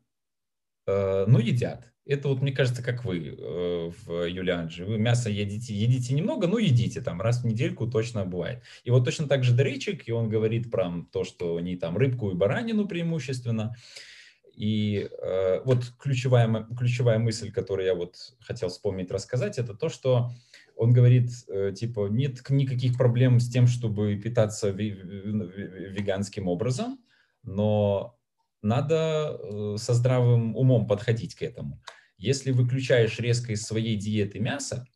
э, 0.87 1.25
но 1.27 1.39
едят. 1.39 1.93
Это 2.05 2.29
вот, 2.29 2.41
мне 2.41 2.53
кажется, 2.53 2.83
как 2.83 3.05
вы 3.05 3.37
э, 3.39 3.93
в 4.05 4.27
Юлианже. 4.27 4.85
Вы 4.85 4.99
мясо 4.99 5.31
едите, 5.31 5.75
едите 5.75 6.15
немного, 6.15 6.49
но 6.49 6.59
едите 6.59 7.01
там 7.01 7.21
раз 7.21 7.43
в 7.43 7.47
недельку 7.47 7.87
точно 7.87 8.25
бывает. 8.25 8.63
И 8.83 8.91
вот 8.91 9.05
точно 9.05 9.29
так 9.29 9.45
же 9.45 9.55
Дрейчик, 9.55 10.09
и 10.09 10.13
он 10.13 10.29
говорит 10.29 10.71
про 10.71 10.91
то, 11.13 11.23
что 11.23 11.59
они 11.59 11.77
там 11.77 11.97
рыбку 11.97 12.31
и 12.31 12.35
баранину 12.35 12.89
преимущественно. 12.89 13.77
И 14.57 15.09
э, 15.11 15.61
вот 15.65 15.85
ключевая, 15.99 16.67
ключевая 16.77 17.19
мысль, 17.19 17.53
которую 17.53 17.87
я 17.87 17.95
вот 17.95 18.17
хотел 18.41 18.69
вспомнить, 18.69 19.11
рассказать, 19.11 19.59
это 19.59 19.75
то, 19.75 19.89
что 19.89 20.31
Он 20.77 20.93
говорит, 20.93 21.31
э, 21.49 21.73
типа, 21.75 22.09
нет 22.09 22.39
никаких 22.51 22.97
проблем 22.97 23.41
с 23.41 23.49
тем, 23.49 23.67
чтобы 23.67 24.17
питаться 24.17 24.71
веганским 24.71 26.49
образом, 26.49 26.99
но 27.43 28.19
надо 28.63 29.39
э, 29.39 29.77
со 29.79 29.95
здравым 29.95 30.57
умом 30.57 30.87
подходить 30.87 31.35
к 31.35 31.43
этому. 31.43 31.81
Если 32.17 32.53
выключаешь 32.53 33.19
резко 33.19 33.53
из 33.53 33.63
своей 33.63 33.97
диеты 33.97 34.39
мясо, 34.39 34.87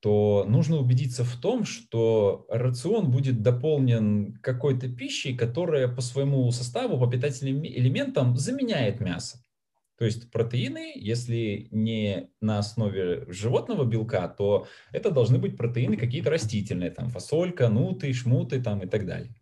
то 0.00 0.44
нужно 0.48 0.78
убедиться 0.78 1.24
в 1.24 1.36
том, 1.36 1.64
что 1.64 2.46
рацион 2.48 3.10
будет 3.10 3.40
дополнен 3.42 4.34
какой-то 4.42 4.88
пищей, 4.88 5.36
которая 5.36 5.86
по 5.86 6.00
своему 6.00 6.50
составу, 6.50 6.98
по 6.98 7.08
питательным 7.08 7.64
элементам 7.64 8.36
заменяет 8.36 9.00
мясо. 9.00 9.44
То 10.02 10.06
есть 10.06 10.32
протеины, 10.32 10.94
если 10.96 11.68
не 11.70 12.28
на 12.40 12.58
основе 12.58 13.24
животного 13.28 13.84
белка, 13.84 14.26
то 14.26 14.66
это 14.90 15.12
должны 15.12 15.38
быть 15.38 15.56
протеины 15.56 15.96
какие-то 15.96 16.28
растительные, 16.28 16.90
там 16.90 17.08
фасолька, 17.08 17.68
нуты, 17.68 18.12
шмуты 18.12 18.60
там 18.60 18.82
и 18.82 18.88
так 18.88 19.06
далее. 19.06 19.32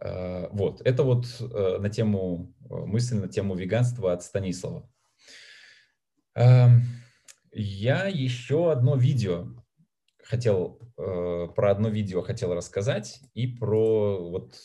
Э, 0.00 0.48
вот, 0.50 0.80
это 0.84 1.04
вот 1.04 1.24
э, 1.38 1.78
на 1.78 1.88
тему, 1.88 2.52
э, 2.68 2.74
мысль 2.74 3.18
на 3.18 3.28
тему 3.28 3.54
веганства 3.54 4.12
от 4.12 4.24
Станислава. 4.24 4.90
Эм, 6.34 6.82
я 7.52 8.08
еще 8.08 8.72
одно 8.72 8.96
видео 8.96 9.46
хотел, 10.20 10.80
про 10.96 11.70
одно 11.70 11.90
видео 11.90 12.22
хотел 12.22 12.54
рассказать 12.54 13.20
и 13.34 13.46
про 13.46 14.18
вот 14.30 14.56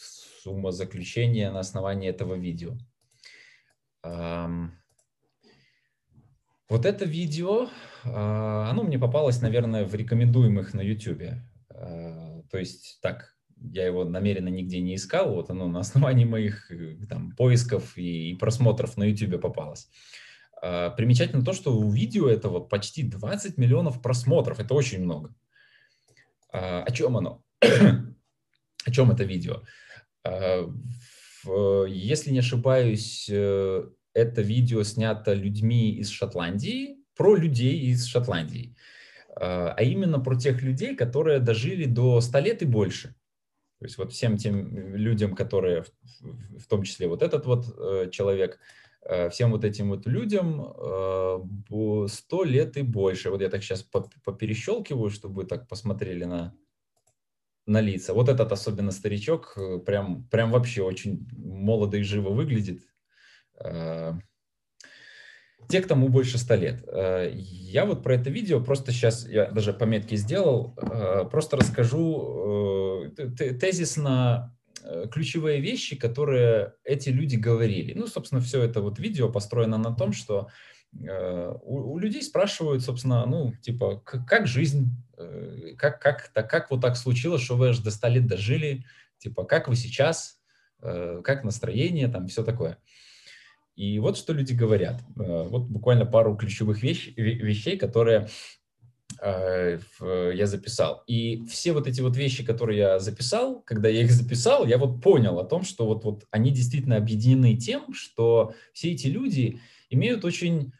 умозаключение 0.45 1.51
на 1.51 1.60
основании 1.60 2.10
этого 2.10 2.33
видео. 2.33 2.75
Вот 6.72 6.86
это 6.86 7.03
видео, 7.03 7.67
а, 8.05 8.70
оно 8.70 8.84
мне 8.84 8.98
попалось, 8.98 9.41
наверное, 9.41 9.84
в 9.84 9.93
рекомендуемых 9.93 10.74
на 10.74 10.79
YouTube. 10.79 11.34
А, 11.70 12.43
то 12.50 12.58
есть 12.58 13.00
так, 13.01 13.36
я 13.58 13.86
его 13.86 14.05
намеренно 14.05 14.48
нигде 14.48 14.79
не 14.79 14.96
искал, 14.96 15.36
вот 15.36 15.50
оно 15.50 15.67
на 15.67 15.81
основании 15.81 16.24
моих 16.24 16.72
э, 16.72 16.96
там, 17.10 17.34
поисков 17.36 17.98
и, 17.98 18.36
просмотров 18.36 18.96
на 18.96 19.03
YouTube 19.03 19.41
попалось. 19.41 19.89
А, 20.62 20.91
примечательно 20.91 21.43
то, 21.43 21.51
что 21.51 21.77
у 21.77 21.91
видео 21.91 22.29
этого 22.29 22.62
почти 22.62 23.03
20 23.03 23.58
миллионов 23.58 24.01
просмотров, 24.01 24.62
это 24.62 24.74
очень 24.74 25.03
много. 25.03 25.36
О 26.53 26.89
чем 26.91 27.17
оно? 27.17 27.43
О 27.60 28.91
чем 28.91 29.12
это 29.12 29.25
видео? 29.25 29.63
Если 31.45 32.31
не 32.31 32.39
ошибаюсь, 32.39 33.27
э, 33.29 33.89
это 34.13 34.41
видео 34.41 34.83
снято 34.83 35.33
людьми 35.33 35.91
из 35.91 36.10
Шотландии, 36.10 36.98
про 37.15 37.36
людей 37.36 37.79
из 37.79 38.05
Шотландии, 38.05 38.75
а, 39.36 39.74
а 39.77 39.83
именно 39.83 40.19
про 40.19 40.36
тех 40.36 40.62
людей, 40.62 40.95
которые 40.95 41.39
дожили 41.39 41.86
до 41.86 42.21
100 42.21 42.39
лет 42.39 42.62
и 42.62 42.65
больше. 42.65 43.15
То 43.79 43.86
есть 43.86 43.98
вот 43.98 44.13
всем 44.13 44.38
тем 44.38 44.95
людям, 44.95 45.36
которые, 45.36 45.86
в 46.21 46.67
том 46.67 46.83
числе 46.83 47.07
вот 47.07 47.24
этот 47.24 47.45
вот 47.45 47.65
э, 47.77 48.10
человек, 48.12 48.60
э, 49.01 49.29
всем 49.29 49.51
вот 49.51 49.65
этим 49.65 49.89
вот 49.89 50.05
людям 50.05 50.74
100 52.07 52.43
лет 52.43 52.77
и 52.77 52.83
больше. 52.83 53.31
Вот 53.31 53.41
я 53.41 53.50
так 53.50 53.63
сейчас 53.63 53.83
поперещелкиваю, 53.83 55.10
чтобы 55.10 55.45
так 55.45 55.67
посмотрели 55.67 56.25
на, 56.25 56.53
на 57.71 57.81
лица. 57.81 58.13
Вот 58.13 58.29
этот 58.29 58.51
особенно 58.51 58.91
старичок 58.91 59.53
э, 59.55 59.79
прям, 59.79 60.27
прям 60.29 60.51
вообще 60.51 60.83
очень 60.83 61.27
молодо 61.37 61.97
и 61.97 62.03
живо 62.03 62.29
выглядит. 62.29 62.83
Э, 63.63 64.13
те, 65.69 65.81
кому 65.81 66.09
больше 66.09 66.37
100 66.37 66.55
лет. 66.55 66.83
Э, 66.87 67.31
я 67.33 67.85
вот 67.85 68.03
про 68.03 68.15
это 68.15 68.29
видео 68.29 68.61
просто 68.61 68.91
сейчас, 68.91 69.27
я 69.27 69.49
даже 69.49 69.73
пометки 69.73 70.15
сделал, 70.15 70.75
просто 71.31 71.57
расскажу 71.57 73.13
тезисно 73.37 74.55
ключевые 75.12 75.62
вещи, 75.62 75.95
которые 75.95 76.73
эти 76.84 77.10
люди 77.10 77.36
говорили. 77.36 77.93
Ну, 77.93 78.07
собственно, 78.07 78.41
все 78.41 78.63
это 78.63 78.81
вот 78.81 78.99
видео 78.99 79.31
построено 79.31 79.77
на 79.77 79.95
том, 79.95 80.12
что 80.12 80.49
у, 80.93 81.93
у 81.93 81.99
людей 81.99 82.21
спрашивают, 82.21 82.84
собственно, 82.84 83.25
ну, 83.25 83.54
типа, 83.62 83.97
как 83.99 84.47
жизнь, 84.47 84.89
Э, 85.21 85.73
как, 85.77 86.01
как, 86.01 86.30
так, 86.34 86.49
как 86.49 86.71
вот 86.71 86.82
так 86.82 86.95
случилось, 86.97 87.41
что 87.41 87.56
вы 87.56 87.69
аж 87.69 87.80
до 87.80 87.91
100 87.91 88.08
лет 88.08 88.27
дожили, 88.27 88.86
типа, 89.17 89.43
как 89.43 89.67
вы 89.67 89.75
сейчас, 89.75 90.39
э, 90.82 91.21
как 91.23 91.43
настроение, 91.43 92.08
там, 92.08 92.27
все 92.27 92.43
такое. 92.43 92.77
И 93.75 93.99
вот 93.99 94.17
что 94.17 94.34
люди 94.34 94.54
говорят. 94.54 95.01
Э, 95.17 95.47
вот 95.47 95.63
буквально 95.63 96.06
пару 96.06 96.36
ключевых 96.36 96.82
вещ, 96.82 97.13
вещей, 97.15 97.77
которые 97.77 98.30
я 99.21 100.45
записал. 100.47 101.04
И 101.06 101.45
все 101.45 101.73
вот 101.73 101.86
эти 101.86 101.99
вот 102.01 102.15
вещи, 102.15 102.45
которые 102.45 102.80
я 102.80 102.99
записал, 102.99 103.62
когда 103.62 103.88
я 103.89 104.01
их 104.01 104.12
записал, 104.12 104.65
я 104.65 104.80
вот 104.80 105.04
понял 105.04 105.38
о 105.38 105.43
том, 105.43 105.63
что 105.63 105.86
вот, 105.86 106.06
вот 106.06 106.25
они 106.32 106.49
действительно 106.49 106.95
объединены 106.95 107.56
тем, 107.56 107.93
что 107.93 108.56
все 108.73 108.93
эти 108.93 109.08
люди 109.08 109.60
имеют 109.89 110.25
очень 110.25 110.71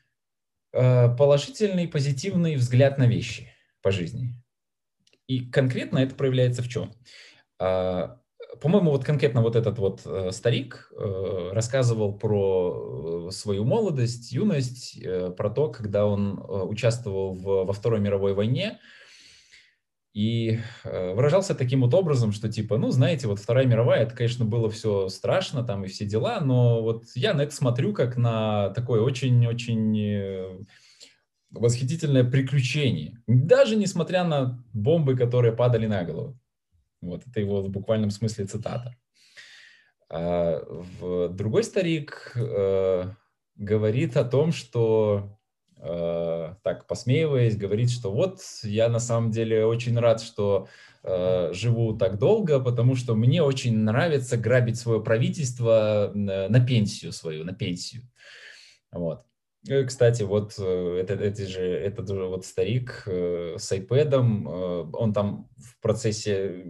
положительный, 0.72 1.88
позитивный 1.88 2.56
взгляд 2.56 2.98
на 2.98 3.08
вещи 3.08 3.52
по 3.82 3.92
жизни. 3.92 4.36
И 5.28 5.50
конкретно 5.50 6.00
это 6.00 6.16
проявляется 6.16 6.62
в 6.62 6.68
чем? 6.68 6.92
А, 7.60 8.22
по-моему, 8.60 8.92
вот 8.92 9.06
конкретно 9.06 9.42
вот 9.42 9.56
этот 9.56 9.80
вот 9.80 10.02
э, 10.06 10.32
старик 10.32 10.92
э, 10.96 11.50
рассказывал 11.54 12.18
про 12.18 13.28
э, 13.28 13.32
свою 13.32 13.64
молодость, 13.64 14.32
юность, 14.32 15.00
про 15.38 15.50
то, 15.50 15.70
когда 15.70 16.06
он 16.06 16.44
участвовал 16.48 17.36
во 17.36 17.74
Второй 17.74 18.00
мировой 18.00 18.34
войне, 18.34 18.80
и 20.14 20.60
выражался 20.84 21.56
таким 21.56 21.82
вот 21.82 21.94
образом, 21.94 22.32
что 22.32 22.50
типа, 22.50 22.78
ну, 22.78 22.92
знаете, 22.92 23.28
вот 23.28 23.40
Вторая 23.40 23.66
мировая, 23.66 24.04
это, 24.04 24.16
конечно, 24.16 24.46
было 24.46 24.70
все 24.70 25.08
страшно, 25.08 25.64
там 25.64 25.86
и 25.86 25.88
все 25.88 26.06
дела, 26.06 26.42
но 26.42 26.82
вот 26.82 27.06
я 27.16 27.34
на 27.34 27.42
это 27.42 27.56
смотрю 27.56 27.94
как 27.94 28.18
на 28.18 28.72
такое 28.72 29.02
очень-очень 29.02 30.68
восхитительное 31.52 32.24
приключение, 32.24 33.22
даже 33.28 33.76
несмотря 33.76 34.24
на 34.24 34.64
бомбы, 34.74 35.16
которые 35.16 35.54
падали 35.54 35.86
на 35.86 36.04
голову. 36.04 36.40
Вот 37.02 37.24
это 37.28 37.40
его 37.40 37.62
в 37.62 37.70
буквальном 37.70 38.10
смысле 38.10 38.46
цитата. 38.46 38.96
А, 40.10 40.64
в, 41.00 41.30
другой 41.30 41.64
старик 41.64 42.32
э, 42.36 43.06
говорит 43.56 44.18
о 44.18 44.24
том, 44.24 44.52
что, 44.52 45.40
э, 45.82 46.56
так 46.64 46.88
посмеиваясь, 46.88 47.58
говорит, 47.58 47.90
что 47.90 48.12
вот 48.12 48.40
я 48.64 48.90
на 48.90 49.00
самом 49.00 49.32
деле 49.32 49.66
очень 49.66 49.98
рад, 50.00 50.22
что 50.22 50.68
э, 51.04 51.52
живу 51.54 51.98
так 51.98 52.18
долго, 52.18 52.60
потому 52.60 52.96
что 52.96 53.16
мне 53.16 53.44
очень 53.44 53.78
нравится 53.78 54.38
грабить 54.38 54.78
свое 54.78 55.02
правительство 55.02 56.12
на, 56.14 56.48
на 56.48 56.66
пенсию 56.66 57.12
свою, 57.12 57.44
на 57.44 57.54
пенсию. 57.54 58.04
Вот. 58.92 59.26
Э, 59.68 59.84
кстати, 59.84 60.24
вот 60.24 60.56
э, 60.58 60.98
это, 61.02 61.14
это 61.14 61.48
же, 61.48 61.62
этот 61.62 62.08
же 62.10 62.26
вот 62.26 62.46
старик 62.46 63.04
э, 63.06 63.56
с 63.58 63.72
iPad, 63.72 64.92
он 64.94 65.14
там 65.14 65.50
в 65.58 65.80
процессе 65.82 66.66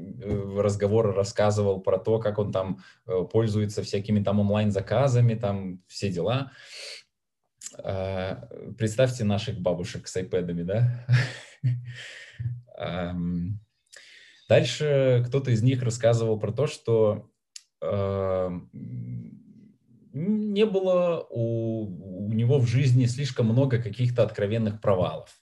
разговора 0.55 1.13
рассказывал 1.13 1.81
про 1.81 1.97
то, 1.97 2.19
как 2.19 2.37
он 2.37 2.51
там 2.51 2.79
пользуется 3.31 3.81
всякими 3.83 4.21
там 4.21 4.39
онлайн-заказами, 4.39 5.35
там 5.35 5.81
все 5.87 6.09
дела. 6.09 6.51
А, 7.00 7.00
представьте 8.77 9.23
наших 9.23 9.59
бабушек 9.59 10.07
с 10.07 10.17
iPad, 10.17 10.63
да? 10.63 11.07
Дальше 14.49 15.23
кто-то 15.27 15.51
из 15.51 15.63
них 15.63 15.81
рассказывал 15.83 16.39
про 16.39 16.51
то, 16.51 16.67
что 16.67 17.29
не 20.13 20.65
было 20.65 21.25
у, 21.29 22.27
у 22.27 22.33
него 22.33 22.59
в 22.59 22.67
жизни 22.67 23.05
слишком 23.05 23.47
много 23.47 23.81
каких-то 23.81 24.23
откровенных 24.23 24.81
провалов. 24.81 25.41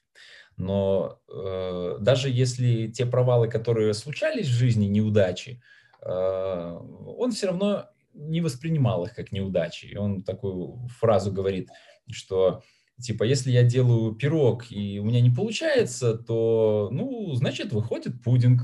Но 0.57 1.21
э, 1.27 1.97
даже 2.01 2.29
если 2.29 2.87
те 2.87 3.05
провалы, 3.05 3.47
которые 3.47 3.93
случались 3.93 4.47
в 4.47 4.53
жизни, 4.53 4.87
неудачи, 4.87 5.61
э, 6.01 6.79
он 7.17 7.31
все 7.31 7.47
равно 7.47 7.85
не 8.13 8.41
воспринимал 8.41 9.05
их 9.05 9.15
как 9.15 9.31
неудачи. 9.31 9.85
И 9.85 9.95
он 9.95 10.21
такую 10.21 10.87
фразу 10.99 11.31
говорит, 11.31 11.69
что 12.11 12.63
типа, 12.99 13.23
если 13.23 13.51
я 13.51 13.63
делаю 13.63 14.13
пирог 14.13 14.71
и 14.71 14.99
у 14.99 15.05
меня 15.05 15.21
не 15.21 15.29
получается, 15.29 16.17
то, 16.17 16.89
ну, 16.91 17.33
значит, 17.33 17.71
выходит 17.71 18.21
пудинг. 18.23 18.61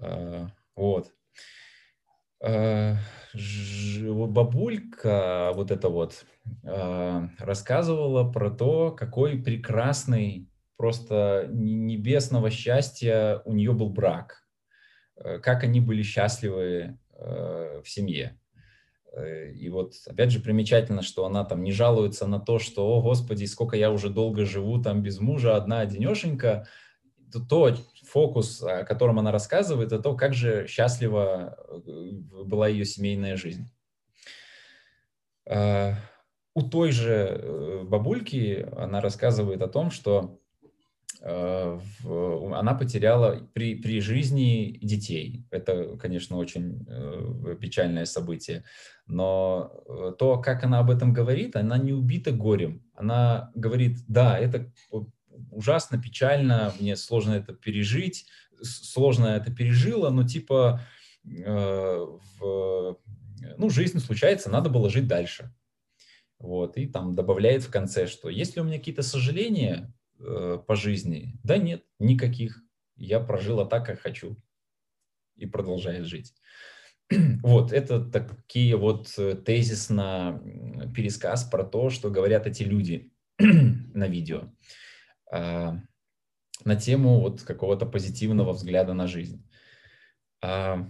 Э, 0.00 0.48
вот. 0.74 1.12
Э, 2.40 2.96
бабулька 4.02 5.52
вот 5.54 5.70
эта 5.70 5.88
вот 5.88 6.24
а, 6.64 7.28
рассказывала 7.38 8.30
про 8.30 8.50
то, 8.50 8.92
какой 8.92 9.38
прекрасный, 9.38 10.48
просто 10.76 11.48
небесного 11.50 12.50
счастья 12.50 13.40
у 13.44 13.54
нее 13.54 13.72
был 13.72 13.90
брак, 13.90 14.46
э, 15.16 15.38
как 15.38 15.64
они 15.64 15.80
были 15.80 16.02
счастливы 16.02 16.98
э, 17.10 17.82
в 17.82 17.88
семье. 17.88 18.38
Э, 19.16 19.50
и 19.50 19.68
вот, 19.68 19.94
опять 20.06 20.30
же, 20.30 20.40
примечательно, 20.40 21.02
что 21.02 21.24
она 21.24 21.44
там 21.44 21.62
не 21.62 21.72
жалуется 21.72 22.26
на 22.26 22.38
то, 22.38 22.58
что, 22.58 22.86
о, 22.86 23.02
Господи, 23.02 23.46
сколько 23.46 23.76
я 23.76 23.90
уже 23.90 24.10
долго 24.10 24.44
живу 24.44 24.80
там 24.80 25.02
без 25.02 25.18
мужа, 25.18 25.56
одна 25.56 25.80
одинешенька. 25.80 26.68
То, 27.32 27.40
то 27.40 27.74
фокус, 28.04 28.62
о 28.62 28.84
котором 28.84 29.18
она 29.18 29.32
рассказывает, 29.32 29.92
это 29.92 30.02
то, 30.02 30.14
как 30.14 30.34
же 30.34 30.66
счастлива 30.68 31.56
э, 31.68 32.10
была 32.44 32.68
ее 32.68 32.84
семейная 32.84 33.36
жизнь. 33.36 33.70
А, 35.48 35.94
у 36.54 36.62
той 36.62 36.92
же 36.92 37.12
э, 37.12 37.82
бабульки 37.84 38.68
она 38.76 39.00
рассказывает 39.00 39.62
о 39.62 39.68
том, 39.68 39.90
что 39.90 40.38
Э, 40.38 40.45
она 41.22 42.74
потеряла 42.74 43.48
при, 43.52 43.74
при 43.74 44.00
жизни 44.00 44.78
детей. 44.82 45.46
Это, 45.50 45.96
конечно, 45.96 46.36
очень 46.36 46.86
э, 46.88 47.56
печальное 47.60 48.04
событие. 48.04 48.64
Но 49.06 49.72
э, 49.86 50.12
то, 50.18 50.38
как 50.38 50.64
она 50.64 50.80
об 50.80 50.90
этом 50.90 51.12
говорит, 51.12 51.56
она 51.56 51.78
не 51.78 51.92
убита 51.92 52.32
горем. 52.32 52.82
Она 52.94 53.50
говорит, 53.54 53.98
да, 54.08 54.38
это 54.38 54.72
ужасно 55.50 56.00
печально, 56.00 56.72
мне 56.80 56.96
сложно 56.96 57.34
это 57.34 57.54
пережить, 57.54 58.26
сложно 58.62 59.26
это 59.26 59.52
пережила, 59.52 60.10
но 60.10 60.26
типа 60.26 60.80
в, 61.24 62.98
ну, 63.58 63.68
жизнь 63.70 63.98
случается, 63.98 64.50
надо 64.50 64.70
было 64.70 64.90
жить 64.90 65.08
дальше. 65.08 65.52
Вот, 66.38 66.76
и 66.76 66.86
там 66.86 67.14
добавляет 67.14 67.62
в 67.62 67.70
конце, 67.70 68.06
что 68.06 68.28
если 68.28 68.60
у 68.60 68.64
меня 68.64 68.78
какие-то 68.78 69.02
сожаления, 69.02 69.92
э, 70.18 70.58
по 70.66 70.76
жизни? 70.76 71.38
Да 71.42 71.58
нет, 71.58 71.84
никаких. 71.98 72.62
Я 72.96 73.20
прожила 73.20 73.64
так, 73.64 73.86
как 73.86 74.00
хочу. 74.00 74.36
И 75.36 75.46
продолжает 75.46 76.06
жить. 76.06 76.34
Вот, 77.42 77.72
это 77.72 78.04
такие 78.04 78.76
вот 78.76 79.14
э, 79.18 79.34
тезисно 79.34 80.42
пересказ 80.94 81.44
про 81.44 81.64
то, 81.64 81.90
что 81.90 82.10
говорят 82.10 82.46
эти 82.46 82.62
люди 82.62 83.12
на 83.38 84.08
видео. 84.08 84.52
А, 85.30 85.76
на 86.64 86.76
тему 86.76 87.20
вот 87.20 87.42
какого-то 87.42 87.86
позитивного 87.86 88.52
взгляда 88.52 88.94
на 88.94 89.06
жизнь. 89.06 89.46
А, 90.42 90.88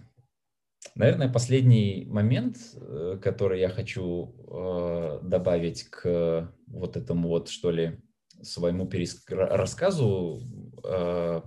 наверное, 0.94 1.32
последний 1.32 2.06
момент, 2.08 2.56
э, 2.74 3.18
который 3.22 3.60
я 3.60 3.68
хочу 3.68 4.34
э, 4.48 5.20
добавить 5.22 5.84
к 5.84 6.52
вот 6.66 6.96
этому 6.96 7.28
вот, 7.28 7.48
что 7.48 7.70
ли, 7.70 7.98
своему 8.42 8.90
рассказу 9.28 10.42
э, 10.84 11.42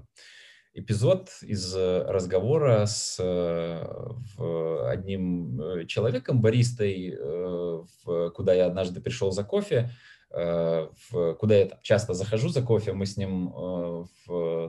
эпизод 0.73 1.30
из 1.41 1.75
разговора 1.75 2.86
с 2.86 3.17
э, 3.19 4.86
одним 4.88 5.62
э, 5.62 5.86
человеком, 5.86 6.41
баристой, 6.41 7.17
куда 8.34 8.54
я 8.54 8.67
однажды 8.67 9.02
пришел 9.02 9.32
за 9.32 9.43
кофе, 9.43 9.89
куда 10.30 11.56
я 11.56 11.69
часто 11.82 12.13
захожу 12.13 12.49
за 12.49 12.62
кофе, 12.62 12.93
мы 12.93 13.08
с 13.08 13.17
ним 13.17 13.52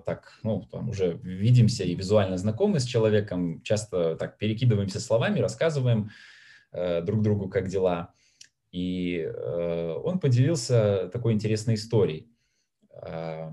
так, 0.06 0.32
ну, 0.42 0.66
там 0.70 0.88
уже 0.88 1.18
видимся 1.22 1.84
и 1.84 1.94
визуально 1.94 2.38
знакомы 2.38 2.80
с 2.80 2.84
человеком, 2.84 3.60
часто 3.62 4.16
так 4.16 4.38
перекидываемся 4.38 5.00
словами, 5.00 5.38
рассказываем 5.40 6.10
друг 6.72 7.20
другу, 7.20 7.50
как 7.50 7.68
дела. 7.68 8.14
И 8.72 9.18
э, 9.18 9.94
он 10.04 10.20
поделился 10.20 11.08
такой 11.12 11.32
интересной 11.32 11.74
историей. 11.74 12.30
Э, 13.02 13.50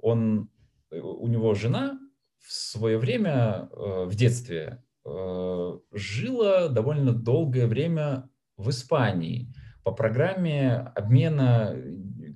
он, 0.00 0.50
у 0.90 1.26
него 1.28 1.54
жена 1.54 1.98
в 2.38 2.52
свое 2.52 2.98
время, 2.98 3.68
э, 3.70 4.04
в 4.04 4.14
детстве, 4.14 4.82
э, 5.04 5.78
жила 5.92 6.68
довольно 6.68 7.12
долгое 7.12 7.66
время 7.66 8.28
в 8.56 8.68
Испании 8.70 9.52
по 9.84 9.90
программе 9.92 10.92
обмена, 10.94 11.76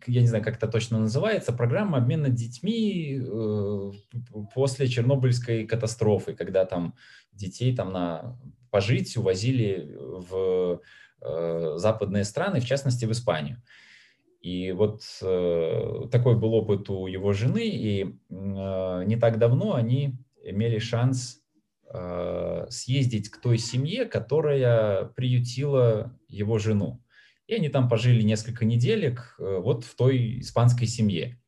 я 0.07 0.21
не 0.21 0.27
знаю, 0.27 0.43
как 0.43 0.57
это 0.57 0.67
точно 0.67 0.99
называется, 0.99 1.53
программа 1.53 1.99
обмена 1.99 2.29
детьми 2.29 3.21
э, 3.21 3.93
после 4.55 4.89
Чернобыльской 4.89 5.67
катастрофы, 5.67 6.35
когда 6.35 6.65
там 6.65 6.95
детей 7.33 7.77
там 7.77 7.93
на 7.93 8.39
пожить 8.71 9.17
увозили 9.17 9.97
в 9.99 10.33
Э, 10.75 10.79
западные 11.21 12.25
страны, 12.25 12.61
в 12.61 12.67
частности 12.67 13.05
в 13.05 13.13
Испанию. 13.13 13.63
И 14.47 14.71
вот 14.71 15.03
э, 15.23 16.03
такой 16.13 16.37
был 16.37 16.55
опыт 16.55 16.89
у 16.89 17.09
его 17.09 17.33
жены, 17.33 17.67
и 17.67 18.05
э, 18.05 18.09
не 18.31 19.17
так 19.17 19.39
давно 19.39 19.75
они 19.75 20.15
имели 20.45 20.79
шанс 20.79 21.41
э, 21.93 22.67
съездить 22.71 23.29
к 23.29 23.41
той 23.41 23.59
семье, 23.59 24.05
которая 24.05 25.07
приютила 25.17 26.17
его 26.29 26.59
жену. 26.59 27.03
И 27.49 27.55
они 27.55 27.69
там 27.71 27.89
пожили 27.89 28.23
несколько 28.23 28.65
неделек 28.65 29.35
э, 29.41 29.59
вот 29.59 29.85
в 29.85 29.97
той 29.97 30.39
испанской 30.39 30.87
семье. 30.87 31.41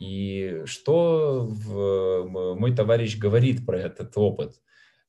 И 0.00 0.62
что 0.64 1.46
в, 1.46 2.56
мой 2.58 2.74
товарищ 2.74 3.18
говорит 3.18 3.66
про 3.66 3.78
этот 3.78 4.16
опыт? 4.16 4.54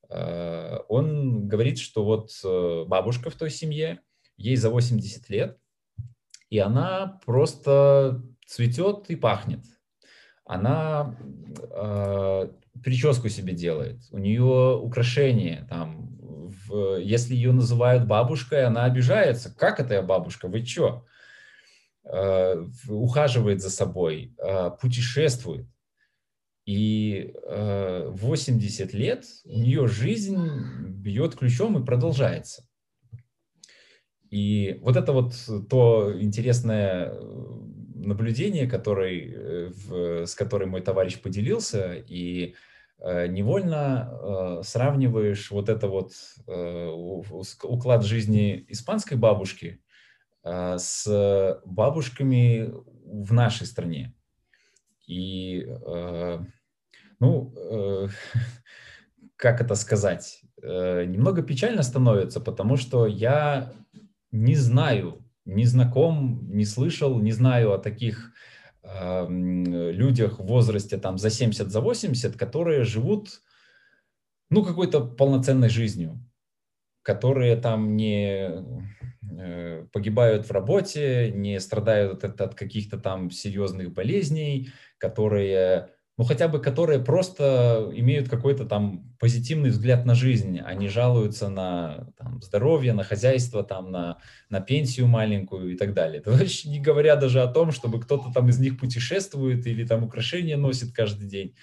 Э, 0.08 0.78
он 0.88 1.48
говорит, 1.48 1.78
что 1.78 2.04
вот 2.04 2.30
э, 2.44 2.84
бабушка 2.86 3.30
в 3.30 3.34
той 3.34 3.50
семье, 3.50 4.00
ей 4.36 4.56
за 4.56 4.70
80 4.70 5.28
лет, 5.30 5.58
и 6.50 6.58
она 6.58 7.20
просто 7.24 8.22
цветет 8.46 9.06
и 9.08 9.16
пахнет. 9.16 9.64
Она 10.44 11.16
э, 11.58 12.48
прическу 12.82 13.28
себе 13.28 13.52
делает, 13.52 14.00
у 14.10 14.18
нее 14.18 14.78
украшения 14.80 15.66
там. 15.68 16.14
В, 16.68 16.98
если 16.98 17.34
ее 17.34 17.50
называют 17.50 18.06
бабушкой, 18.06 18.64
она 18.64 18.84
обижается. 18.84 19.52
Как 19.52 19.80
это 19.80 19.94
я 19.94 20.02
бабушка? 20.02 20.46
Вы 20.46 20.64
что? 20.64 21.04
Э, 22.04 22.64
ухаживает 22.88 23.60
за 23.60 23.70
собой, 23.70 24.32
э, 24.38 24.70
путешествует. 24.80 25.66
И 26.66 27.32
э, 27.44 28.08
80 28.10 28.92
лет 28.92 29.24
у 29.44 29.60
нее 29.60 29.86
жизнь 29.86 30.36
бьет 30.88 31.36
ключом 31.36 31.80
и 31.80 31.86
продолжается. 31.86 32.68
И 34.30 34.78
вот 34.82 34.96
это 34.96 35.12
вот 35.12 35.34
то 35.70 36.12
интересное 36.20 37.12
э, 37.12 37.66
наблюдение, 37.94 38.66
который, 38.68 39.32
э, 39.32 39.68
в, 39.68 40.26
с 40.26 40.34
которым 40.34 40.70
мой 40.70 40.80
товарищ 40.80 41.20
поделился, 41.20 41.94
и 41.94 42.56
э, 42.98 43.28
невольно 43.28 44.10
э, 44.10 44.62
сравниваешь 44.64 45.52
вот 45.52 45.68
это 45.68 45.86
вот 45.86 46.14
э, 46.48 46.88
уклад 47.62 48.04
жизни 48.04 48.64
испанской 48.68 49.16
бабушки 49.16 49.80
э, 50.42 50.78
с 50.78 51.62
бабушками 51.64 52.72
в 53.04 53.32
нашей 53.32 53.68
стране. 53.68 54.15
И 55.06 55.64
э, 55.66 56.38
ну, 57.20 57.54
э, 57.56 58.08
как 59.36 59.60
это 59.60 59.74
сказать, 59.74 60.42
э, 60.62 61.04
немного 61.04 61.42
печально 61.42 61.82
становится, 61.82 62.40
потому 62.40 62.76
что 62.76 63.06
я 63.06 63.72
не 64.32 64.54
знаю, 64.54 65.24
не 65.44 65.64
знаком, 65.64 66.48
не 66.50 66.64
слышал, 66.64 67.18
не 67.20 67.32
знаю 67.32 67.72
о 67.72 67.78
таких 67.78 68.32
э, 68.82 69.26
людях 69.28 70.38
в 70.38 70.46
возрасте 70.46 70.98
там 70.98 71.18
за 71.18 71.30
70, 71.30 71.70
за 71.70 71.80
80, 71.80 72.36
которые 72.36 72.84
живут, 72.84 73.42
ну, 74.50 74.64
какой-то 74.64 75.00
полноценной 75.04 75.68
жизнью, 75.68 76.20
которые 77.02 77.56
там 77.56 77.96
не 77.96 78.64
погибают 79.92 80.46
в 80.46 80.50
работе, 80.50 81.30
не 81.34 81.60
страдают 81.60 82.24
от, 82.24 82.40
от 82.40 82.54
каких-то 82.54 82.98
там 82.98 83.30
серьезных 83.30 83.92
болезней, 83.92 84.70
которые 84.98 85.90
ну 86.18 86.24
хотя 86.24 86.48
бы 86.48 86.60
которые 86.60 86.98
просто 87.00 87.90
имеют 87.94 88.28
какой-то 88.28 88.64
там 88.64 89.14
позитивный 89.18 89.70
взгляд 89.70 90.06
на 90.06 90.14
жизнь, 90.14 90.60
они 90.60 90.88
жалуются 90.88 91.48
на 91.48 92.08
там, 92.16 92.40
здоровье, 92.42 92.94
на 92.94 93.04
хозяйство, 93.04 93.62
там, 93.62 93.90
на, 93.90 94.18
на 94.48 94.60
пенсию 94.60 95.08
маленькую 95.08 95.74
и 95.74 95.76
так 95.76 95.92
далее. 95.92 96.20
Это 96.20 96.30
вообще 96.30 96.70
не 96.70 96.80
говоря 96.80 97.16
даже 97.16 97.42
о 97.42 97.48
том, 97.48 97.70
чтобы 97.70 98.00
кто-то 98.00 98.32
там 98.32 98.48
из 98.48 98.58
них 98.58 98.78
путешествует 98.78 99.66
или 99.66 99.86
там 99.86 100.04
украшения 100.04 100.56
носит 100.56 100.92
каждый 100.92 101.28
день. 101.28 101.54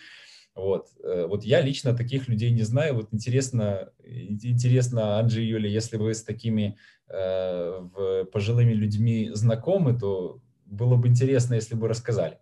Вот. 0.56 0.89
Э, 1.04 1.26
вот 1.28 1.44
я 1.44 1.62
лично 1.62 1.96
таких 1.96 2.28
людей 2.28 2.52
не 2.52 2.63
знаю. 2.63 2.96
Вот 2.96 3.08
интересно, 3.12 3.92
интересно, 4.04 5.20
Анджи 5.20 5.44
и 5.44 5.48
Юля, 5.48 5.70
если 5.70 5.98
вы 5.98 6.13
с 6.13 6.24
такими 6.24 6.78
э, 7.08 8.26
пожилыми 8.32 8.74
людьми 8.74 9.32
знакомы, 9.34 9.98
то 9.98 10.42
было 10.66 10.96
бы 10.96 11.08
интересно, 11.08 11.56
если 11.56 11.76
бы 11.76 11.88
рассказали. 11.88 12.39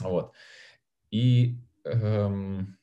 Вот. 0.00 0.32
И 1.10 1.58
эм, 1.84 2.78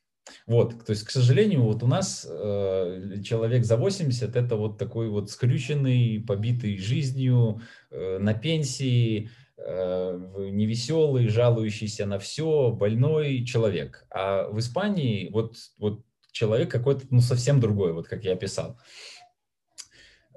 вот, 0.45 0.85
то 0.85 0.91
есть, 0.91 1.03
к 1.03 1.09
сожалению, 1.09 1.63
вот 1.63 1.83
у 1.83 1.87
нас 1.87 2.27
э, 2.29 3.21
человек 3.23 3.65
за 3.65 3.77
80 3.77 4.35
это 4.35 4.55
вот 4.55 4.77
такой 4.77 5.09
вот 5.09 5.29
скрюченный, 5.29 6.23
побитый 6.25 6.77
жизнью, 6.77 7.61
э, 7.91 8.17
на 8.19 8.33
пенсии, 8.33 9.29
невеселый, 9.57 11.27
жалующийся 11.27 12.05
на 12.05 12.19
все, 12.19 12.71
больной 12.71 13.43
человек. 13.43 14.05
А 14.11 14.47
в 14.49 14.59
Испании 14.59 15.29
вот, 15.31 15.55
вот 15.79 16.03
человек 16.31 16.71
какой-то 16.71 17.07
ну, 17.09 17.21
совсем 17.21 17.59
другой, 17.59 17.93
вот 17.93 18.07
как 18.07 18.23
я 18.23 18.33
описал. 18.33 18.79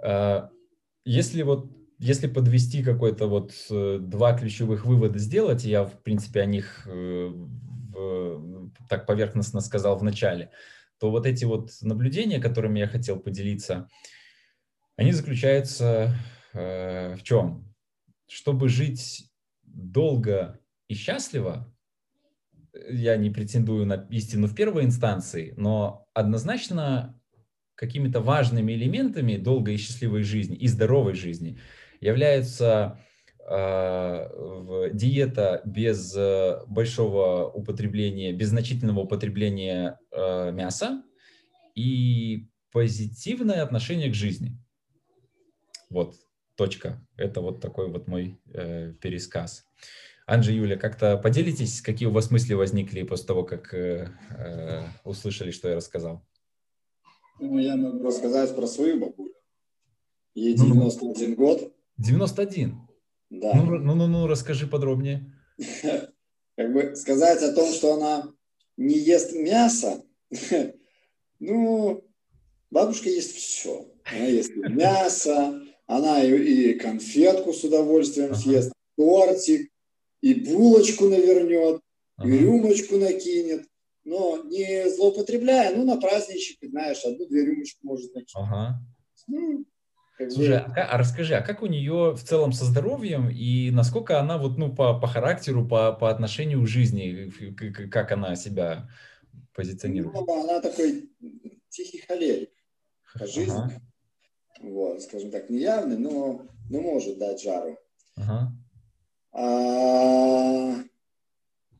А, 0.02 0.50
если 1.04 1.42
вот 1.42 1.70
если 1.98 2.28
подвести 2.28 2.82
какой-то 2.82 3.26
вот 3.26 3.52
э, 3.68 3.98
два 4.00 4.32
ключевых 4.32 4.86
вывода 4.86 5.18
сделать, 5.18 5.64
я, 5.64 5.84
в 5.84 6.02
принципе, 6.02 6.40
о 6.40 6.46
них 6.46 6.86
э, 6.86 7.30
так 8.88 9.06
поверхностно 9.06 9.60
сказал 9.60 9.98
в 9.98 10.02
начале, 10.02 10.50
то 10.98 11.10
вот 11.10 11.26
эти 11.26 11.44
вот 11.44 11.70
наблюдения, 11.82 12.40
которыми 12.40 12.78
я 12.78 12.88
хотел 12.88 13.18
поделиться, 13.20 13.86
они 14.96 15.12
заключаются 15.12 16.14
э, 16.54 17.16
в 17.16 17.22
чем? 17.22 17.69
Чтобы 18.30 18.68
жить 18.68 19.28
долго 19.64 20.60
и 20.86 20.94
счастливо, 20.94 21.68
я 22.88 23.16
не 23.16 23.28
претендую 23.28 23.86
на 23.86 24.06
истину 24.12 24.46
в 24.46 24.54
первой 24.54 24.84
инстанции, 24.84 25.52
но 25.56 26.06
однозначно 26.14 27.20
какими-то 27.74 28.20
важными 28.20 28.72
элементами 28.72 29.36
долгой 29.36 29.74
и 29.74 29.78
счастливой 29.78 30.22
жизни 30.22 30.56
и 30.56 30.68
здоровой 30.68 31.14
жизни 31.14 31.58
являются 32.00 33.00
э, 33.50 34.90
диета 34.92 35.62
без 35.64 36.14
э, 36.16 36.60
большого 36.68 37.50
употребления, 37.50 38.32
без 38.32 38.50
значительного 38.50 39.00
употребления 39.00 39.98
э, 40.12 40.52
мяса 40.52 41.02
и 41.74 42.48
позитивное 42.70 43.64
отношение 43.64 44.08
к 44.08 44.14
жизни. 44.14 44.56
Вот, 45.90 46.14
точка. 46.60 47.00
Это 47.16 47.40
вот 47.40 47.62
такой 47.62 47.90
вот 47.90 48.06
мой 48.06 48.38
э, 48.52 48.92
пересказ. 49.00 49.64
Анжи, 50.26 50.52
Юля, 50.52 50.76
как-то 50.76 51.16
поделитесь, 51.16 51.80
какие 51.80 52.06
у 52.06 52.12
вас 52.12 52.30
мысли 52.30 52.52
возникли 52.52 53.02
после 53.02 53.26
того, 53.28 53.44
как 53.44 53.72
э, 53.72 54.10
э, 54.36 54.82
услышали, 55.04 55.52
что 55.52 55.70
я 55.70 55.76
рассказал? 55.76 56.22
Ну, 57.40 57.58
я 57.58 57.76
могу 57.76 58.04
рассказать 58.04 58.54
про 58.54 58.66
свою 58.66 59.00
бабулю. 59.00 59.32
Ей 60.34 60.54
91 60.54 61.30
ну, 61.30 61.36
год. 61.36 61.72
91? 61.96 62.78
Да. 63.30 63.54
Ну, 63.54 63.78
ну, 63.78 63.94
ну, 63.94 64.06
ну, 64.06 64.26
расскажи 64.26 64.66
подробнее. 64.66 65.32
Как 66.56 66.72
бы 66.74 66.94
сказать 66.94 67.42
о 67.42 67.54
том, 67.54 67.72
что 67.72 67.94
она 67.94 68.34
не 68.76 68.98
ест 68.98 69.32
мясо, 69.32 70.02
ну, 71.38 72.04
бабушка 72.70 73.08
ест 73.08 73.34
все. 73.34 73.90
Она 74.04 74.26
ест 74.26 74.54
мясо, 74.54 75.58
она 75.90 76.22
и, 76.22 76.30
и 76.30 76.74
конфетку 76.74 77.52
с 77.52 77.64
удовольствием 77.64 78.30
ага. 78.30 78.36
съест, 78.36 78.72
тортик, 78.96 79.70
и 80.20 80.34
булочку 80.34 81.08
навернет, 81.08 81.80
ага. 82.16 82.28
и 82.28 82.38
рюмочку 82.38 82.96
накинет, 82.96 83.66
но 84.04 84.40
не 84.44 84.88
злоупотребляя, 84.88 85.74
ну, 85.74 85.84
на 85.84 86.00
праздничек, 86.00 86.58
знаешь, 86.62 87.04
одну-две 87.04 87.44
рюмочку 87.44 87.80
может 87.82 88.14
накинуть. 88.14 88.34
Ага. 88.34 88.80
Ну, 89.26 89.64
Слушай, 90.28 90.58
а, 90.58 90.90
а 90.92 90.98
расскажи, 90.98 91.34
а 91.34 91.40
как 91.40 91.62
у 91.62 91.66
нее 91.66 92.12
в 92.12 92.22
целом 92.22 92.52
со 92.52 92.66
здоровьем 92.66 93.28
и 93.30 93.70
насколько 93.70 94.20
она 94.20 94.36
вот, 94.36 94.58
ну, 94.58 94.72
по, 94.72 95.00
по 95.00 95.08
характеру, 95.08 95.66
по, 95.66 95.92
по 95.92 96.10
отношению 96.10 96.62
к 96.62 96.68
жизни, 96.68 97.32
как 97.88 98.12
она 98.12 98.36
себя 98.36 98.88
позиционирует? 99.54 100.14
Ну, 100.14 100.42
она 100.42 100.60
такой 100.60 101.10
тихий 101.70 102.04
холерик 102.06 102.50
по 103.18 103.26
жизни. 103.26 103.50
Ага. 103.50 103.89
Вот, 104.60 105.02
скажем 105.02 105.30
так, 105.30 105.48
неявный, 105.48 105.96
но, 105.96 106.46
но 106.68 106.80
может 106.80 107.18
дать 107.18 107.40
жару. 107.40 107.78
Ага. 108.16 108.52
А... 109.32 110.74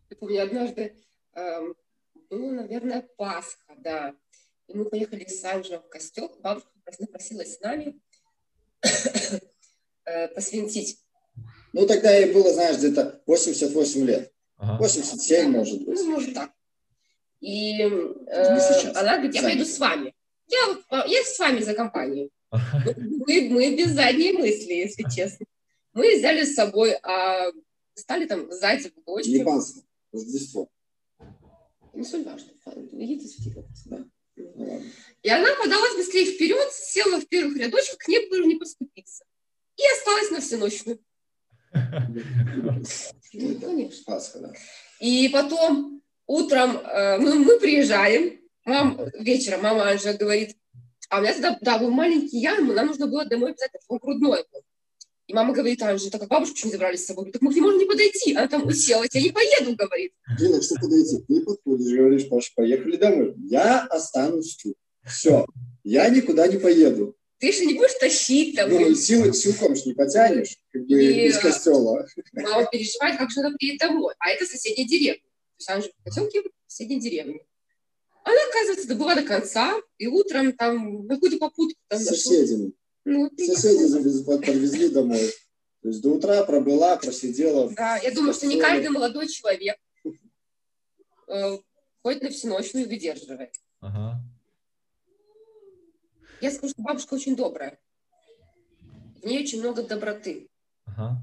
Я 0.09 0.17
помню, 0.19 0.43
однажды 0.43 0.97
э, 1.35 1.61
было, 2.31 2.53
наверное, 2.53 3.09
Пасха, 3.17 3.75
да. 3.79 4.15
И 4.67 4.75
мы 4.75 4.87
поехали 4.87 5.27
с 5.27 5.45
Анжей 5.45 5.79
в 5.79 5.89
костел. 5.89 6.31
Бабушка 6.41 6.71
напросилась 6.99 7.57
с 7.57 7.61
нами 7.61 8.01
э, 10.05 10.29
посвятить. 10.29 11.05
Ну, 11.73 11.87
тогда 11.87 12.15
ей 12.15 12.33
было, 12.33 12.53
знаешь, 12.53 12.79
где-то 12.79 13.23
88 13.27 14.05
лет. 14.05 14.33
Ага. 14.57 14.79
87, 14.79 15.51
может 15.51 15.85
быть. 15.85 15.99
Ну, 15.99 16.11
может 16.11 16.35
так. 16.35 16.51
И 17.41 17.81
э, 17.81 18.93
она 18.95 19.17
говорит, 19.17 19.35
я 19.35 19.43
пойду 19.43 19.65
с 19.65 19.79
вами. 19.79 20.15
Я, 20.49 21.05
я 21.07 21.25
с 21.25 21.39
вами 21.39 21.61
за 21.61 21.75
компанию. 21.75 22.31
Мы, 22.53 23.49
мы 23.51 23.77
без 23.77 23.91
задней 23.93 24.33
мысли, 24.33 24.73
если 24.73 25.05
честно. 25.05 25.47
Мы 25.93 26.17
взяли 26.17 26.45
с 26.45 26.55
собой, 26.55 26.95
а 27.03 27.51
стали 27.95 28.27
там 28.27 28.51
сзади 28.51 28.93
бочки. 29.05 29.31
Не 29.31 29.45
Пасха, 29.45 29.81
Рождество. 30.13 30.69
Не 31.95 32.05
суть 32.05 32.27
важно. 32.27 32.51
Видите, 32.93 33.29
светило. 33.29 33.65
Да. 33.85 34.05
И 35.23 35.29
она 35.29 35.49
подалась 35.63 35.97
быстрее 35.97 36.25
вперед, 36.25 36.73
села 36.73 37.21
в 37.21 37.27
первых 37.29 37.57
рядочках, 37.57 37.99
к 37.99 38.09
ней 38.09 38.29
было 38.31 38.45
не 38.47 38.57
поступиться. 38.57 39.25
И 39.77 39.83
осталась 39.97 40.31
на 40.31 40.41
всеночную. 40.41 40.99
Конечно. 43.33 44.05
Пасха, 44.07 44.39
да. 44.39 44.53
И 45.01 45.29
потом 45.29 46.03
утром 46.27 46.79
э, 46.79 47.19
мы, 47.19 47.35
мы 47.35 47.59
приезжаем, 47.59 48.41
мам, 48.65 49.01
вечером 49.19 49.63
мама 49.63 49.91
Анжа 49.91 50.15
говорит, 50.15 50.57
а 51.11 51.19
у 51.19 51.23
меня 51.23 51.33
тогда, 51.35 51.59
да, 51.61 51.79
был 51.79 51.91
маленький 51.91 52.39
Ян, 52.39 52.67
нам 52.73 52.87
нужно 52.87 53.07
было 53.09 53.25
домой 53.25 53.51
обязательно, 53.51 53.81
он 53.89 53.99
грудной 53.99 54.45
был. 54.53 54.63
И 55.27 55.33
мама 55.33 55.53
говорит, 55.53 55.83
Анжи, 55.83 56.11
так 56.11 56.21
как 56.21 56.31
бабушку 56.31 56.59
не 56.65 56.73
забрали 56.73 56.97
с 56.97 57.07
собой? 57.07 57.31
Так 57.31 57.43
мы 57.43 57.53
к 57.53 57.55
ней 57.55 57.61
можем 57.61 57.79
не 57.79 57.85
подойти. 57.85 58.35
Она 58.35 58.49
там 58.49 58.67
уселась, 58.67 59.11
я 59.13 59.23
не 59.23 59.31
поеду, 59.31 59.77
говорит. 59.77 60.13
Дина, 60.37 60.61
что 60.61 60.75
подойти? 60.75 61.19
Ты 61.19 61.33
не 61.35 61.41
подходишь, 61.41 61.97
говоришь, 61.97 62.29
Паша, 62.29 62.51
поехали 62.57 62.97
домой. 62.97 63.35
Я 63.49 63.87
останусь 63.87 64.57
тут. 64.57 64.75
Все, 65.07 65.47
я 65.85 66.09
никуда 66.09 66.49
не 66.49 66.59
поеду. 66.59 67.17
Ты 67.39 67.53
же 67.53 67.65
не 67.65 67.75
будешь 67.75 67.95
тащить 67.95 68.57
там. 68.57 68.71
Ну, 68.71 68.95
силы, 68.95 69.33
силком 69.33 69.77
же 69.77 69.85
не 69.87 69.95
потянешь, 69.95 70.57
как 70.73 70.85
бы 70.87 71.01
и, 71.01 71.29
из 71.29 71.39
костела. 71.39 72.07
Мама 72.33 72.67
переживает, 72.71 73.17
как 73.17 73.31
же 73.31 73.41
она 73.41 73.57
приедет 73.57 73.81
домой. 73.81 74.15
А 74.19 74.31
это 74.31 74.45
соседняя 74.45 74.87
деревня. 74.87 75.23
То 75.23 75.57
есть 75.59 75.71
она 75.71 75.81
же 75.81 75.91
в 75.91 76.05
поселке 76.05 76.43
в 76.43 76.51
соседней 76.67 77.01
деревне. 77.01 77.41
Она, 78.25 78.37
оказывается, 78.51 78.89
добыла 78.89 79.15
до 79.15 79.23
конца, 79.23 79.81
и 79.99 80.07
утром 80.07 80.53
там 80.53 81.07
какую-то 81.09 81.39
попутку 81.39 81.79
там 81.89 81.99
С 81.99 82.07
соседями. 82.07 82.73
Ну, 83.05 83.31
Соседи 83.37 83.85
завезли, 83.85 84.25
подвезли 84.25 84.89
домой. 84.91 85.33
То 85.83 85.89
есть 85.89 86.03
до 86.03 86.11
утра 86.11 86.45
пробыла, 86.45 86.97
просидела. 86.97 87.71
Да, 87.71 87.97
я 87.97 88.13
думаю, 88.13 88.35
что 88.35 88.47
не 88.47 88.61
каждый 88.61 88.91
молодой 88.91 89.29
человек 89.29 89.77
э, 91.27 91.59
ходит 92.03 92.23
на 92.23 92.29
всеночную 92.29 92.85
и 92.85 92.89
выдерживает. 92.89 93.55
Ага. 93.81 94.21
Я 96.43 96.51
скажу, 96.51 96.73
что 96.73 96.83
бабушка 96.83 97.15
очень 97.15 97.37
добрая. 97.37 97.79
В 99.23 99.25
ней 99.25 99.43
очень 99.43 99.61
много 99.61 99.83
доброты. 99.83 100.49
Ага. 100.85 101.23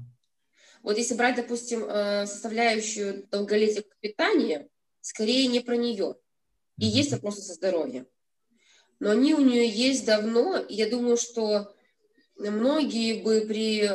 Вот 0.82 0.96
если 0.96 1.14
брать, 1.14 1.36
допустим, 1.36 1.84
э, 1.84 2.26
составляющую 2.26 3.26
долголетия 3.28 3.84
питания, 4.00 4.68
скорее 5.00 5.46
не 5.46 5.60
про 5.60 5.76
нее. 5.76 6.16
И 6.78 6.86
есть 6.86 7.12
вопросы 7.12 7.42
со 7.42 7.54
здоровьем 7.54 8.06
но 9.00 9.10
они 9.10 9.34
у 9.34 9.40
нее 9.40 9.68
есть 9.68 10.04
давно, 10.04 10.56
и 10.58 10.74
я 10.74 10.90
думаю, 10.90 11.16
что 11.16 11.72
многие 12.36 13.22
бы 13.22 13.44
при 13.46 13.90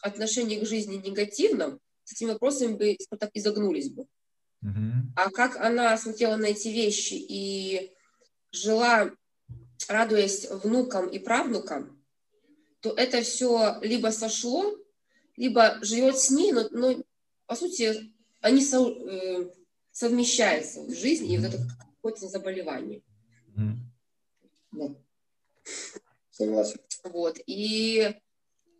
отношении 0.00 0.58
к 0.58 0.66
жизни 0.66 0.96
негативном 0.96 1.80
с 2.04 2.12
этими 2.12 2.30
вопросами 2.30 2.74
бы 2.74 2.96
так 3.18 3.30
изогнулись 3.34 3.90
бы. 3.90 4.06
Uh-huh. 4.64 5.02
А 5.16 5.30
как 5.30 5.56
она 5.56 5.96
смотрела 5.96 6.36
на 6.36 6.46
эти 6.46 6.68
вещи 6.68 7.14
и 7.14 7.92
жила, 8.52 9.10
радуясь 9.88 10.48
внукам 10.50 11.08
и 11.08 11.18
правнукам, 11.18 12.02
то 12.80 12.92
это 12.94 13.20
все 13.22 13.78
либо 13.82 14.08
сошло, 14.08 14.74
либо 15.36 15.78
живет 15.82 16.18
с 16.18 16.30
ней, 16.30 16.52
но, 16.52 16.68
но 16.70 17.02
по 17.46 17.54
сути 17.54 18.12
они 18.40 18.62
со, 18.62 18.86
э, 18.86 19.50
совмещаются 20.00 20.80
в 20.80 20.94
жизни, 20.94 21.28
uh-huh. 21.28 21.34
и 21.34 21.38
вот 21.38 21.54
это 21.54 21.66
какое-то 21.96 22.28
заболевание. 22.28 23.02
Uh-huh. 23.54 23.76
Да. 24.72 24.94
Согласен. 26.30 26.80
Вот. 27.04 27.38
И 27.46 28.10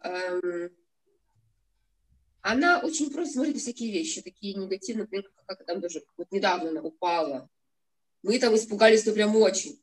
эм, 0.03 0.71
она 2.41 2.81
очень 2.81 3.11
просто 3.11 3.35
смотрит 3.35 3.55
на 3.55 3.61
всякие 3.61 3.93
вещи, 3.93 4.23
такие 4.23 4.55
негативные, 4.55 5.03
например, 5.03 5.31
как, 5.35 5.59
как 5.59 5.67
там 5.67 5.81
даже 5.83 6.03
вот 6.17 6.33
недавно 6.33 6.71
она 6.71 6.81
упала. 6.81 7.51
Мы 8.23 8.39
там 8.39 8.57
испугались, 8.57 9.05
ну, 9.05 9.13
прям 9.13 9.37
очень. 9.37 9.79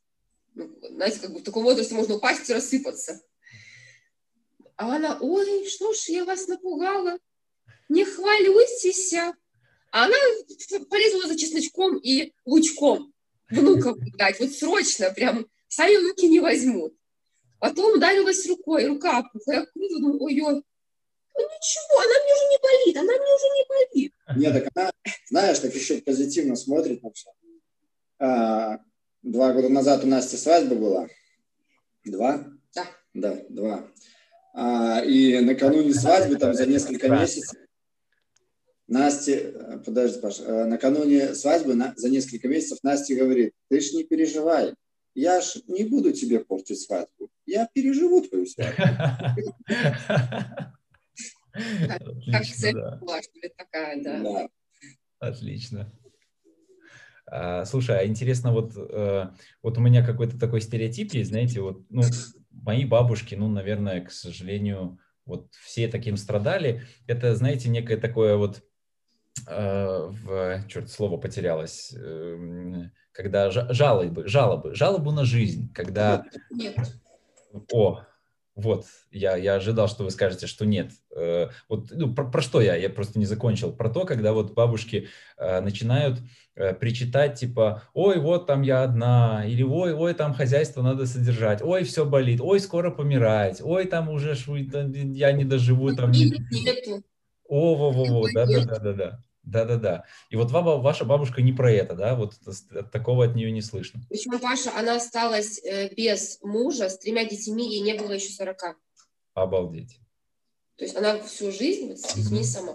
Ну, 0.56 0.76
знаете, 0.89 1.19
как 1.19 1.34
бы 1.34 1.39
в 1.39 1.43
таком 1.43 1.63
возрасте 1.63 1.93
можно 1.93 2.15
упасть 2.15 2.50
и 2.50 2.54
рассыпаться. 2.54 3.21
А 4.76 4.95
она, 4.95 5.19
ой, 5.21 5.67
что 5.67 5.93
ж, 5.93 6.10
я 6.10 6.26
вас 6.26 6.47
напугала, 6.47 7.19
не 7.89 8.06
хвалюйтесь. 8.06 9.13
А 9.91 10.06
она 10.06 10.15
полезла 10.89 11.28
за 11.28 11.38
чесночком 11.38 11.97
и 11.97 12.34
лучком 12.45 13.13
внукам 13.50 14.00
дать, 14.17 14.39
вот 14.39 14.52
срочно, 14.52 15.12
прям 15.12 15.47
сами 15.67 15.95
руки 15.95 16.28
не 16.28 16.39
возьмут. 16.39 16.93
Потом 17.60 17.97
ударилась 17.97 18.47
рукой, 18.47 18.86
рука 18.86 19.19
опухла. 19.19 19.52
Я 19.54 19.65
круто 19.65 20.00
думаю, 20.00 20.21
ой-ой, 20.21 20.54
ну 20.54 21.41
ничего, 21.41 22.00
она 22.00 22.13
мне 22.23 22.34
уже 22.34 22.45
не 22.50 22.60
болит, 22.62 22.97
она 22.97 23.13
мне 23.13 23.36
уже 23.36 23.45
не 23.56 23.65
болит. 23.69 24.13
Нет, 24.36 24.54
так 24.54 24.71
она, 24.76 24.91
знаешь, 25.30 25.60
так 25.60 25.73
еще 25.73 26.02
позитивно 26.02 26.56
смотрит 26.56 27.02
на 27.02 27.12
все. 27.12 27.32
А, 28.19 28.80
два 29.21 29.54
года 29.54 29.69
назад 29.69 30.04
у 30.04 30.08
Насти 30.08 30.38
свадьба 30.38 30.76
была. 30.76 31.08
Два? 32.06 32.45
Да. 32.73 32.88
Да, 33.13 33.39
два. 33.50 33.88
А, 34.54 35.02
и 35.02 35.39
накануне 35.39 35.93
свадьбы, 35.93 36.36
там 36.36 36.54
за 36.54 36.65
несколько 36.65 37.10
месяцев, 37.10 37.58
Настя, 38.88 39.82
подожди, 39.86 40.19
Паша, 40.21 40.43
э, 40.43 40.65
накануне 40.65 41.36
свадьбы 41.36 41.76
на, 41.76 41.93
за 41.97 42.10
несколько 42.10 42.47
месяцев 42.47 42.80
Настя 42.84 43.15
говорит, 43.15 43.54
ты 43.69 43.82
ж 43.82 43.91
не 43.93 44.04
переживай, 44.04 44.73
я 45.13 45.41
ж 45.41 45.58
не 45.67 45.84
буду 45.84 46.13
тебе 46.13 46.39
портить 46.39 46.80
свадьбу, 46.80 47.30
я 47.45 47.67
переживу 47.73 48.21
твою 48.21 48.45
свадьбу. 48.45 48.84
Отлично, 51.54 53.02
такая, 53.58 54.04
да. 54.04 54.50
Отлично. 55.19 55.91
А, 57.30 57.65
слушай, 57.65 58.00
а 58.00 58.06
интересно, 58.06 58.54
вот, 58.54 58.73
э, 58.78 59.30
вот 59.62 59.78
у 59.78 59.82
меня 59.82 60.06
какой-то 60.06 60.39
такой 60.39 60.62
стереотип 60.62 61.13
есть, 61.13 61.32
знаете, 61.32 61.60
вот, 61.60 61.84
ну, 61.89 62.04
мои 62.52 62.86
бабушки, 62.86 63.36
ну, 63.36 63.50
наверное, 63.50 64.02
к 64.02 64.12
сожалению, 64.12 65.00
вот 65.26 65.54
все 65.54 65.88
таким 65.89 66.15
страдали. 66.15 66.84
Это, 67.06 67.36
знаете, 67.36 67.69
некое 67.69 67.97
такое 67.97 68.38
вот 68.38 68.60
э, 68.60 68.62
в 69.45 70.63
черт 70.67 70.89
слово 70.89 71.17
потерялось, 71.17 71.93
э, 71.95 72.89
когда 73.12 73.52
жалобы, 73.52 74.28
жалобы, 74.28 74.76
жалобу 74.76 75.12
на 75.12 75.26
жизнь, 75.26 75.71
когда 75.73 76.23
Нет. 76.50 76.76
о 77.71 78.02
вот, 78.58 78.88
я, 79.12 79.38
я 79.38 79.54
ожидал, 79.54 79.88
что 79.88 80.04
вы 80.04 80.10
скажете, 80.10 80.47
что 80.47 80.65
нет. 80.65 80.89
Э, 81.15 81.50
вот, 81.69 81.91
ну, 81.91 82.12
про, 82.15 82.26
про 82.26 82.41
что 82.41 82.60
я? 82.60 82.76
Я 82.76 82.89
просто 82.89 83.19
не 83.19 83.28
закончил. 83.28 83.71
Про 83.71 83.88
то, 83.91 84.04
когда 84.04 84.34
вот 84.34 84.56
бабушки 84.56 85.10
э, 85.38 85.62
начинают 85.62 86.19
э, 86.56 86.73
причитать, 86.73 87.39
типа, 87.39 87.84
ой, 87.93 88.19
вот 88.19 88.47
там 88.47 88.63
я 88.63 88.82
одна, 88.82 89.43
или 89.45 89.62
ой, 89.62 89.93
ой, 89.93 90.15
там 90.15 90.34
хозяйство 90.34 90.82
надо 90.82 91.06
содержать, 91.06 91.62
ой, 91.62 91.84
все 91.84 92.04
болит, 92.04 92.41
ой, 92.41 92.60
скоро 92.60 92.89
помирать, 92.89 93.62
ой, 93.62 93.86
там 93.86 94.10
уже 94.10 94.34
швы, 94.34 94.67
я 95.13 95.32
не 95.34 95.43
доживу. 95.43 95.95
Там... 95.95 96.12
О, 97.47 97.76
во, 97.76 97.91
во, 97.91 98.06
во, 98.06 98.28
да-да-да-да-да. 98.34 99.23
Да-да-да. 99.47 100.03
И 100.29 100.36
вот 100.36 100.51
ваша 100.51 101.05
бабушка 101.05 101.41
не 101.41 101.53
про 101.53 101.71
это, 101.71 101.95
да? 101.95 102.15
Вот 102.15 102.33
такого 102.91 103.25
от 103.25 103.36
нее 103.36 103.51
не 103.51 103.62
слышно. 103.62 104.01
Почему 104.10 104.39
Паша, 104.39 104.77
она 104.77 104.97
осталась 104.97 105.63
э, 105.63 105.93
без 105.95 106.39
мужа, 106.43 106.89
с 106.89 106.99
тремя 106.99 107.23
детьми, 107.23 107.69
ей 107.69 107.81
не 107.81 107.93
было 107.93 108.12
еще 108.12 108.29
40. 108.29 108.77
Обалдеть. 109.33 109.99
То 110.75 110.83
есть 110.83 110.97
она 110.97 111.17
всю 111.19 111.51
жизнь 111.51 111.95
с 111.95 112.13
детьми 112.13 112.41
mm-hmm. 112.41 112.43
сама. 112.43 112.73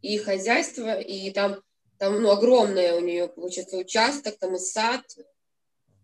И 0.00 0.16
хозяйство, 0.16 0.98
и 0.98 1.30
там, 1.30 1.60
там 1.98 2.22
ну, 2.22 2.30
огромное 2.30 2.94
у 2.94 3.00
нее, 3.00 3.28
получается, 3.28 3.76
участок, 3.76 4.38
там 4.38 4.54
и 4.54 4.58
сад. 4.58 5.02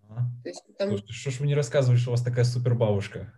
Ага. 0.03 0.27
То 0.43 0.49
есть, 0.51 0.62
там... 0.77 0.88
Слушайте, 0.90 1.12
что 1.14 1.31
ж 1.31 1.40
вы 1.40 1.47
не 1.47 1.55
рассказываете, 1.55 2.03
что 2.03 2.11
у 2.11 2.14
вас 2.14 2.23
такая 2.23 2.45
супер 2.45 2.75
бабушка? 2.75 3.33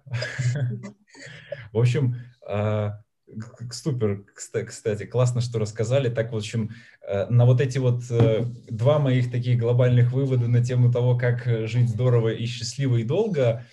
В 1.73 1.79
общем, 1.79 2.17
а, 2.45 3.03
Супер, 3.73 4.25
кстати, 4.35 5.05
классно, 5.05 5.41
что 5.41 5.59
рассказали. 5.59 6.09
Так, 6.09 6.33
в 6.33 6.37
общем, 6.37 6.71
э, 7.03 7.27
на 7.27 7.45
вот 7.45 7.61
эти 7.61 7.79
вот 7.79 8.03
э, 8.11 8.45
два 8.69 9.01
моих 9.01 9.33
таких 9.33 9.59
глобальных 9.59 10.13
вывода 10.13 10.47
на 10.47 10.65
тему 10.65 10.93
того, 10.93 11.19
как 11.19 11.47
э, 11.47 11.67
жить 11.67 11.89
здорово 11.89 12.29
и 12.29 12.47
счастливо 12.47 12.97
и 12.97 13.05
долго, 13.05 13.67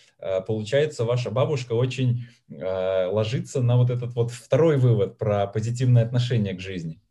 получается, 0.47 1.03
ваша 1.03 1.31
бабушка 1.31 1.73
очень 1.73 2.27
ложится 2.49 3.61
на 3.61 3.75
вот 3.75 3.89
этот 3.89 4.13
вот 4.13 4.31
второй 4.31 4.77
вывод 4.77 5.17
про 5.17 5.47
позитивное 5.47 6.05
отношение 6.05 6.53
к 6.53 6.61
жизни. 6.61 7.01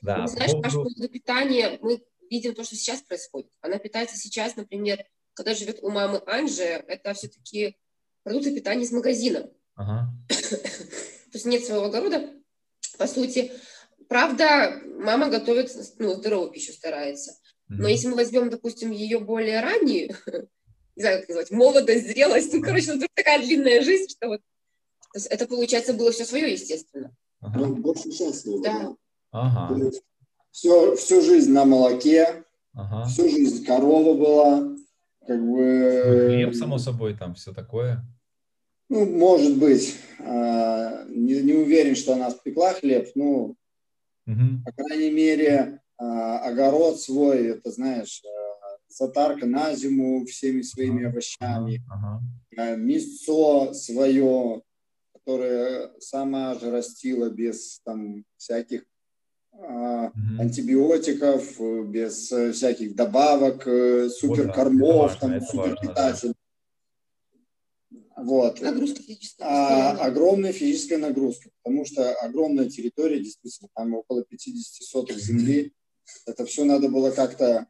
Да, 0.00 0.18
ну, 0.18 0.26
знаешь, 0.28 0.52
по 0.52 0.62
поводу... 0.62 0.90
по 1.00 1.08
питания 1.08 1.78
мы 1.82 2.00
видим 2.30 2.54
то, 2.54 2.62
что 2.62 2.76
сейчас 2.76 3.02
происходит. 3.02 3.50
Она 3.62 3.78
питается 3.78 4.16
сейчас, 4.16 4.54
например, 4.54 5.04
когда 5.34 5.54
живет 5.54 5.82
у 5.82 5.90
мамы 5.90 6.22
Анжи, 6.26 6.62
это 6.62 7.14
все-таки 7.14 7.76
продукты 8.22 8.54
питания 8.54 8.84
из 8.84 8.92
магазина. 8.92 9.50
Ага. 9.74 10.14
то 11.32 11.38
есть 11.38 11.46
нет 11.46 11.64
своего 11.64 11.86
огорода, 11.86 12.30
по 12.98 13.06
сути. 13.06 13.52
Правда, 14.08 14.78
мама 14.98 15.30
готовит, 15.30 15.74
ну, 15.98 16.14
здоровую 16.14 16.50
пищу 16.50 16.72
старается. 16.72 17.32
Но 17.68 17.88
если 17.88 18.08
мы 18.08 18.16
возьмем, 18.16 18.50
допустим, 18.50 18.90
ее 18.90 19.18
более 19.18 19.60
раннюю, 19.60 20.14
не 20.94 21.02
знаю, 21.02 21.20
как 21.20 21.28
назвать, 21.30 21.50
молодость, 21.50 22.06
зрелость, 22.08 22.52
ну, 22.52 22.60
короче, 22.60 22.92
ну, 22.92 23.06
такая 23.14 23.40
длинная 23.40 23.80
жизнь, 23.80 24.10
что 24.10 24.28
вот 24.28 24.40
это, 25.14 25.46
получается, 25.46 25.94
было 25.94 26.12
все 26.12 26.26
свое, 26.26 26.52
естественно. 26.52 27.16
Ага. 27.40 27.60
Ну, 27.60 27.76
больше 27.76 28.12
счастливо. 28.12 28.62
Да. 28.62 28.94
Ага. 29.30 29.90
Все, 30.50 30.94
всю 30.96 31.22
жизнь 31.22 31.50
на 31.50 31.64
молоке, 31.64 32.44
ага. 32.74 33.08
всю 33.08 33.30
жизнь 33.30 33.64
корова 33.64 34.12
была, 34.14 34.76
как 35.26 35.40
бы... 35.40 36.28
Хлеб, 36.28 36.54
само 36.54 36.76
собой, 36.76 37.16
там 37.16 37.34
все 37.36 37.54
такое. 37.54 38.04
Ну, 38.92 39.06
может 39.06 39.56
быть. 39.56 39.96
А, 40.18 41.04
не, 41.08 41.40
не 41.40 41.54
уверен, 41.54 41.96
что 41.96 42.12
она 42.12 42.30
спекла 42.30 42.74
хлеб. 42.74 43.08
Ну, 43.14 43.56
угу. 44.26 44.44
по 44.66 44.72
крайней 44.72 45.10
мере, 45.10 45.80
а, 45.96 46.40
огород 46.40 47.00
свой, 47.00 47.46
это, 47.46 47.70
знаешь, 47.70 48.22
сатарка 48.88 49.46
на 49.46 49.74
зиму 49.74 50.26
всеми 50.26 50.60
своими 50.60 51.06
овощами, 51.06 51.80
ага. 51.90 52.76
мясо 52.76 53.72
свое, 53.72 54.60
которое 55.14 55.92
сама 55.98 56.54
же 56.56 56.70
растила 56.70 57.30
без 57.30 57.80
там 57.86 58.26
всяких 58.36 58.84
угу. 59.52 60.12
антибиотиков, 60.38 61.88
без 61.88 62.30
всяких 62.30 62.94
добавок, 62.94 63.66
э, 63.66 64.10
суперкормов, 64.10 65.12
вот, 65.12 65.20
да, 65.22 65.28
там, 65.28 65.40
суперпитателей. 65.40 66.31
Вот. 68.22 68.60
Нагрузка 68.60 69.02
физическая. 69.02 69.48
А, 69.48 69.90
огромная 70.06 70.52
физическая 70.52 70.98
нагрузка, 70.98 71.50
потому 71.62 71.84
что 71.84 72.12
огромная 72.14 72.68
территория, 72.68 73.18
действительно, 73.18 73.68
там 73.74 73.94
около 73.94 74.24
50 74.24 74.82
соток 74.82 75.18
земли. 75.18 75.72
Это 76.26 76.44
все 76.46 76.64
надо 76.64 76.88
было 76.88 77.10
как-то 77.10 77.66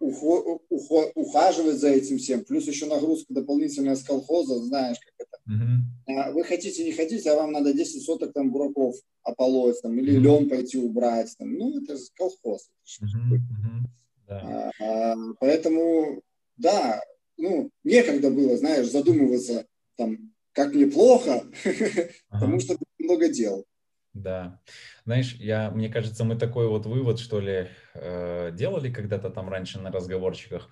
ухо, 0.00 0.58
ухо, 0.68 1.12
ухаживать 1.14 1.78
за 1.78 1.90
этим 1.90 2.18
всем. 2.18 2.44
Плюс 2.44 2.66
еще 2.66 2.86
нагрузка 2.86 3.32
дополнительная 3.32 3.96
с 3.96 4.02
колхоза, 4.02 4.62
знаешь, 4.64 4.98
как 4.98 5.26
это. 5.26 5.38
Uh-huh. 5.50 6.32
Вы 6.32 6.44
хотите, 6.44 6.84
не 6.84 6.92
хотите, 6.92 7.30
а 7.30 7.36
вам 7.36 7.52
надо 7.52 7.72
10 7.72 8.02
соток 8.04 8.32
там 8.32 8.50
бураков 8.50 8.96
ополоть, 9.22 9.80
там, 9.82 9.98
или 9.98 10.16
uh-huh. 10.16 10.20
лен 10.20 10.48
пойти 10.48 10.78
убрать. 10.78 11.34
Там. 11.38 11.54
Ну, 11.54 11.82
это 11.82 11.96
колхоз. 12.14 12.68
Uh-huh. 13.02 13.36
Uh-huh. 13.36 13.88
Да. 14.28 14.72
А, 14.80 15.16
поэтому, 15.40 16.22
да, 16.56 17.02
ну, 17.36 17.70
некогда 17.84 18.30
было, 18.30 18.56
знаешь, 18.56 18.90
задумываться, 18.90 19.66
там, 20.00 20.16
как 20.52 20.72
мне 20.74 20.86
плохо, 20.86 21.44
потому 22.30 22.58
что 22.58 22.76
много 22.98 23.28
дел. 23.28 23.66
Да. 24.14 24.60
Знаешь, 25.04 25.34
я, 25.34 25.70
мне 25.70 25.88
кажется, 25.88 26.24
мы 26.24 26.36
такой 26.36 26.68
вот 26.68 26.86
вывод, 26.86 27.20
что 27.20 27.38
ли, 27.38 27.68
э, 27.94 28.50
делали 28.52 28.90
когда-то 28.90 29.30
там 29.30 29.48
раньше 29.48 29.78
на 29.78 29.92
разговорчиках 29.92 30.70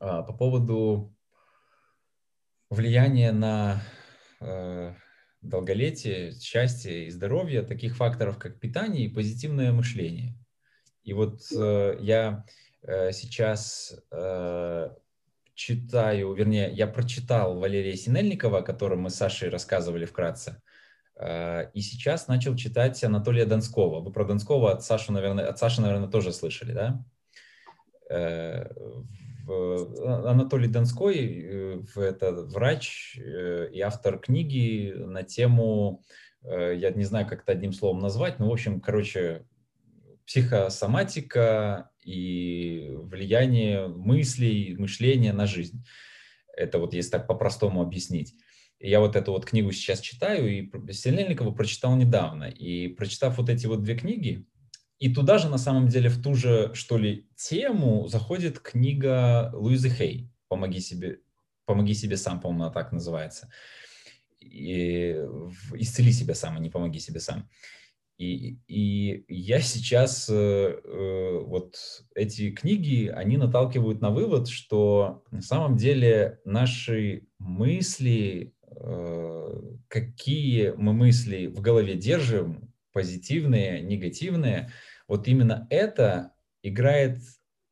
э, 0.00 0.06
по 0.06 0.32
поводу 0.32 1.14
влияния 2.70 3.32
на 3.32 3.82
э, 4.40 4.94
долголетие, 5.42 6.32
счастье 6.40 7.06
и 7.06 7.10
здоровье 7.10 7.62
таких 7.62 7.96
факторов, 7.96 8.38
как 8.38 8.60
питание 8.60 9.06
и 9.06 9.12
позитивное 9.12 9.72
мышление. 9.72 10.34
И 11.02 11.12
вот 11.12 11.40
э, 11.52 11.96
я 12.00 12.46
э, 12.82 13.12
сейчас 13.12 13.92
э, 14.12 14.90
читаю, 15.60 16.32
вернее, 16.32 16.70
я 16.72 16.86
прочитал 16.86 17.58
Валерия 17.58 17.94
Синельникова, 17.94 18.60
о 18.60 18.62
котором 18.62 19.02
мы 19.02 19.10
с 19.10 19.16
Сашей 19.16 19.50
рассказывали 19.50 20.06
вкратце, 20.06 20.62
э, 21.16 21.70
и 21.74 21.82
сейчас 21.82 22.28
начал 22.28 22.56
читать 22.56 23.04
Анатолия 23.04 23.44
Донского. 23.44 24.00
Вы 24.00 24.10
про 24.10 24.24
Донского 24.24 24.72
от 24.72 24.82
Саши, 24.82 25.12
наверное, 25.12 25.46
от 25.46 25.58
Саши, 25.58 25.82
наверное, 25.82 26.08
тоже 26.08 26.32
слышали, 26.32 26.72
да? 26.72 27.04
Э, 28.08 28.70
Анатолий 29.46 30.68
Донской 30.68 31.18
э, 31.18 31.82
это 31.94 32.32
врач 32.32 33.18
и 33.18 33.80
автор 33.82 34.18
книги 34.18 34.94
на 34.96 35.24
тему, 35.24 36.02
я 36.42 36.90
не 36.90 37.04
знаю, 37.04 37.26
как 37.26 37.42
это 37.42 37.52
одним 37.52 37.74
словом 37.74 37.98
назвать, 37.98 38.38
но, 38.38 38.48
в 38.48 38.52
общем, 38.52 38.80
короче, 38.80 39.44
психосоматика 40.24 41.89
и 42.02 42.90
влияние 42.92 43.88
мыслей, 43.88 44.76
мышления 44.76 45.32
на 45.32 45.46
жизнь. 45.46 45.84
Это 46.56 46.78
вот 46.78 46.94
если 46.94 47.10
так 47.10 47.26
по-простому 47.26 47.82
объяснить. 47.82 48.34
Я 48.78 49.00
вот 49.00 49.14
эту 49.14 49.32
вот 49.32 49.44
книгу 49.44 49.72
сейчас 49.72 50.00
читаю, 50.00 50.48
и 50.48 50.92
Селельникова 50.92 51.52
прочитал 51.52 51.96
недавно. 51.96 52.44
И 52.44 52.88
прочитав 52.88 53.36
вот 53.36 53.50
эти 53.50 53.66
вот 53.66 53.82
две 53.82 53.94
книги, 53.94 54.46
и 55.00 55.12
туда 55.12 55.38
же, 55.38 55.48
на 55.48 55.56
самом 55.56 55.88
деле, 55.88 56.10
в 56.10 56.22
ту 56.22 56.34
же, 56.34 56.72
что 56.74 56.98
ли, 56.98 57.26
тему 57.34 58.06
заходит 58.08 58.60
книга 58.60 59.50
Луизы 59.54 59.88
Хей 59.88 60.30
«Помоги 60.48 60.80
себе, 60.80 61.20
помоги 61.64 61.94
себе 61.94 62.18
сам», 62.18 62.38
по-моему, 62.38 62.64
она 62.64 62.72
так 62.72 62.92
называется. 62.92 63.50
И, 64.40 65.16
«Исцели 65.74 66.12
себя 66.12 66.34
сам, 66.34 66.56
а 66.56 66.60
не 66.60 66.68
помоги 66.68 67.00
себе 67.00 67.20
сам». 67.20 67.48
И, 68.20 68.58
и 68.68 69.24
я 69.28 69.60
сейчас, 69.60 70.28
э, 70.28 70.34
э, 70.34 71.38
вот 71.42 71.74
эти 72.14 72.50
книги, 72.50 73.06
они 73.08 73.38
наталкивают 73.38 74.02
на 74.02 74.10
вывод, 74.10 74.46
что 74.46 75.24
на 75.30 75.40
самом 75.40 75.78
деле 75.78 76.38
наши 76.44 77.26
мысли, 77.38 78.52
э, 78.76 79.62
какие 79.88 80.74
мы 80.76 80.92
мысли 80.92 81.46
в 81.46 81.62
голове 81.62 81.94
держим, 81.94 82.74
позитивные, 82.92 83.80
негативные, 83.80 84.70
вот 85.08 85.26
именно 85.26 85.66
это 85.70 86.34
играет 86.62 87.22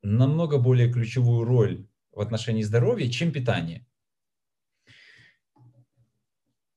намного 0.01 0.57
более 0.57 0.91
ключевую 0.91 1.45
роль 1.45 1.85
в 2.11 2.21
отношении 2.21 2.63
здоровья, 2.63 3.07
чем 3.07 3.31
питание 3.31 3.85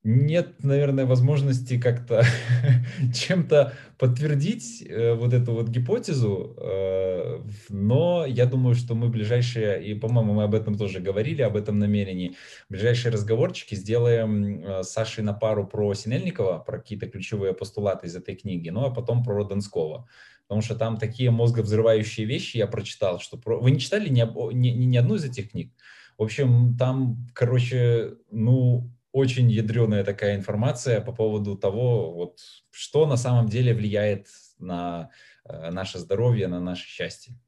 нет, 0.04 0.64
наверное, 0.64 1.06
возможности 1.06 1.78
как-то 1.78 2.24
чем-то 3.14 3.74
подтвердить 3.98 4.82
э, 4.82 5.14
вот 5.14 5.32
эту 5.32 5.52
вот 5.52 5.68
гипотезу, 5.68 6.56
э, 6.58 7.40
но 7.68 8.26
я 8.26 8.46
думаю, 8.46 8.74
что 8.74 8.96
мы 8.96 9.08
ближайшие, 9.08 9.84
и, 9.84 9.94
по-моему, 9.94 10.34
мы 10.34 10.42
об 10.42 10.56
этом 10.56 10.74
тоже 10.74 10.98
говорили, 10.98 11.42
об 11.42 11.56
этом 11.56 11.78
намерении, 11.78 12.34
ближайшие 12.68 13.12
разговорчики 13.12 13.76
сделаем 13.76 14.64
э, 14.64 14.82
с 14.82 14.90
Сашей 14.90 15.22
на 15.22 15.34
пару 15.34 15.68
про 15.68 15.94
Синельникова, 15.94 16.58
про 16.58 16.78
какие-то 16.78 17.08
ключевые 17.08 17.54
постулаты 17.54 18.08
из 18.08 18.16
этой 18.16 18.34
книги, 18.34 18.70
ну 18.70 18.84
а 18.84 18.90
потом 18.90 19.22
про 19.22 19.44
Донского. 19.44 20.08
Потому 20.48 20.62
что 20.62 20.74
там 20.74 20.98
такие 20.98 21.30
мозговзрывающие 21.30 22.26
вещи 22.26 22.56
я 22.56 22.66
прочитал, 22.66 23.20
что... 23.20 23.36
Про... 23.38 23.60
Вы 23.60 23.70
не 23.70 23.78
читали 23.78 24.08
ни, 24.08 24.20
ни, 24.52 24.68
ни 24.68 24.96
одну 24.96 25.14
из 25.14 25.24
этих 25.24 25.52
книг? 25.52 25.72
В 26.18 26.24
общем, 26.24 26.76
там, 26.76 27.24
короче, 27.32 28.16
ну, 28.30 28.90
очень 29.12 29.50
ядреная 29.50 30.04
такая 30.04 30.36
информация 30.36 31.00
по 31.00 31.12
поводу 31.12 31.56
того, 31.56 32.12
вот, 32.12 32.40
что 32.70 33.06
на 33.06 33.16
самом 33.16 33.48
деле 33.48 33.74
влияет 33.74 34.28
на 34.58 35.10
э, 35.44 35.70
наше 35.70 35.98
здоровье, 35.98 36.48
на 36.48 36.60
наше 36.60 36.86
счастье. 36.86 37.38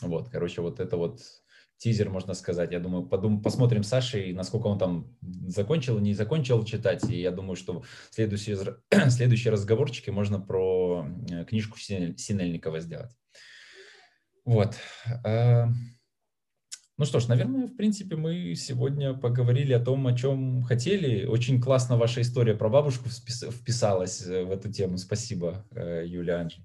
Вот, 0.00 0.28
короче, 0.28 0.60
вот 0.60 0.80
это 0.80 0.96
вот 0.96 1.20
тизер, 1.78 2.10
можно 2.10 2.34
сказать. 2.34 2.72
Я 2.72 2.80
думаю, 2.80 3.04
подум, 3.04 3.42
посмотрим 3.42 3.82
Сашей, 3.82 4.32
насколько 4.32 4.68
он 4.68 4.78
там 4.78 5.16
закончил, 5.46 5.98
не 5.98 6.14
закончил 6.14 6.64
читать. 6.64 7.04
И 7.10 7.20
я 7.20 7.30
думаю, 7.30 7.56
что 7.56 7.82
следующие, 8.10 8.56
следующие 9.10 9.52
разговорчики 9.52 10.10
можно 10.10 10.40
про 10.40 11.06
э, 11.30 11.44
книжку 11.44 11.78
Синельникова 11.78 12.80
сделать. 12.80 13.10
Вот. 14.44 14.76
Ну 16.96 17.04
что 17.06 17.18
ж, 17.18 17.26
наверное, 17.26 17.66
в 17.66 17.74
принципе, 17.74 18.14
мы 18.14 18.54
сегодня 18.54 19.14
поговорили 19.14 19.72
о 19.72 19.80
том, 19.80 20.06
о 20.06 20.16
чем 20.16 20.62
хотели. 20.62 21.26
Очень 21.26 21.60
классно 21.60 21.96
ваша 21.96 22.20
история 22.20 22.54
про 22.54 22.68
бабушку 22.68 23.08
вписалась 23.08 24.24
э, 24.24 24.44
в 24.44 24.52
эту 24.52 24.70
тему. 24.70 24.96
Спасибо, 24.96 25.66
э, 25.72 26.04
Юлия 26.06 26.34
Анжи. 26.34 26.64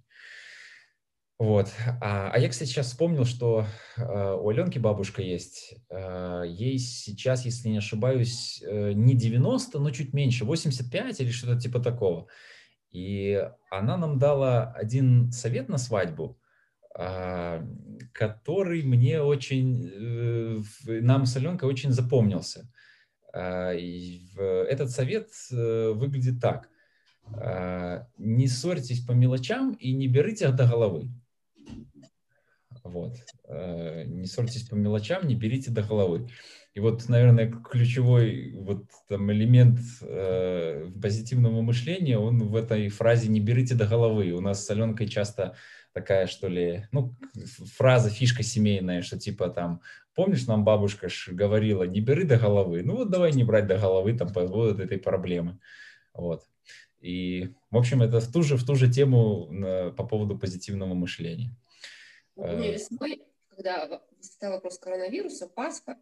Вот. 1.39 1.69
А, 1.99 2.29
а 2.31 2.37
я, 2.37 2.47
кстати, 2.47 2.69
сейчас 2.69 2.87
вспомнил, 2.87 3.25
что 3.25 3.65
э, 3.97 4.03
у 4.03 4.49
Аленки 4.49 4.77
бабушка 4.77 5.23
есть. 5.23 5.73
Ей 5.89 6.77
сейчас, 6.77 7.45
если 7.45 7.69
не 7.69 7.77
ошибаюсь, 7.77 8.63
не 8.63 9.15
90, 9.15 9.79
но 9.79 9.89
чуть 9.89 10.13
меньше, 10.13 10.45
85 10.45 11.21
или 11.21 11.31
что-то 11.31 11.59
типа 11.59 11.79
такого. 11.79 12.27
И 12.91 13.49
она 13.71 13.97
нам 13.97 14.19
дала 14.19 14.71
один 14.73 15.31
совет 15.31 15.69
на 15.69 15.79
свадьбу– 15.79 16.38
который 16.91 18.83
мне 18.83 19.21
очень, 19.21 20.63
э, 20.87 21.01
нам 21.01 21.25
с 21.25 21.37
Аленкой 21.37 21.69
очень 21.69 21.91
запомнился. 21.91 22.69
А, 23.33 23.71
этот 23.73 24.89
совет 24.91 25.29
э, 25.51 25.91
выглядит 25.91 26.41
так. 26.41 26.69
А, 27.33 28.07
не 28.17 28.47
ссорьтесь 28.47 29.05
по 29.05 29.11
мелочам 29.11 29.73
и 29.73 29.93
не 29.93 30.07
берите 30.07 30.49
до 30.49 30.67
головы. 30.67 31.09
Вот. 32.83 33.17
Не 33.47 34.25
ссорьтесь 34.25 34.67
по 34.67 34.73
мелочам, 34.73 35.27
не 35.27 35.35
берите 35.35 35.69
до 35.69 35.83
головы. 35.83 36.27
И 36.73 36.79
вот, 36.79 37.09
наверное, 37.09 37.51
ключевой 37.51 38.53
вот 38.55 38.85
там 39.07 39.31
элемент 39.31 39.79
э, 40.01 40.89
позитивного 41.01 41.61
мышления, 41.61 42.17
он 42.17 42.39
в 42.47 42.55
этой 42.55 42.89
фразе 42.89 43.27
«не 43.27 43.39
берите 43.39 43.75
до 43.75 43.85
головы». 43.85 44.31
У 44.31 44.39
нас 44.39 44.65
с 44.65 44.69
Аленкой 44.69 45.07
часто 45.07 45.55
такая, 45.93 46.27
что 46.27 46.47
ли, 46.47 46.87
ну, 46.91 47.15
фраза, 47.75 48.09
фишка 48.09 48.43
семейная, 48.43 49.01
что 49.01 49.17
типа 49.17 49.49
там, 49.49 49.81
помнишь, 50.15 50.47
нам 50.47 50.63
бабушка 50.63 51.09
ж 51.09 51.29
говорила, 51.31 51.83
не 51.83 52.01
бери 52.01 52.23
до 52.23 52.37
головы. 52.37 52.83
Ну 52.83 52.95
вот 52.95 53.09
давай 53.09 53.33
не 53.33 53.43
брать 53.43 53.67
до 53.67 53.77
головы 53.77 54.17
там 54.17 54.33
по 54.33 54.47
поводу 54.47 54.81
этой 54.81 54.97
проблемы. 54.97 55.59
Вот. 56.13 56.43
И, 56.99 57.53
в 57.71 57.77
общем, 57.77 58.01
это 58.01 58.19
в 58.19 58.31
ту 58.31 58.43
же, 58.43 58.57
в 58.57 58.65
ту 58.65 58.75
же 58.75 58.91
тему 58.91 59.93
по 59.95 60.05
поводу 60.05 60.37
позитивного 60.37 60.93
мышления. 60.93 61.55
Мне 62.35 62.73
весной, 62.73 63.23
когда 63.49 64.01
стал 64.21 64.53
вопрос 64.53 64.79
коронавируса, 64.79 65.47
Пасха, 65.47 65.97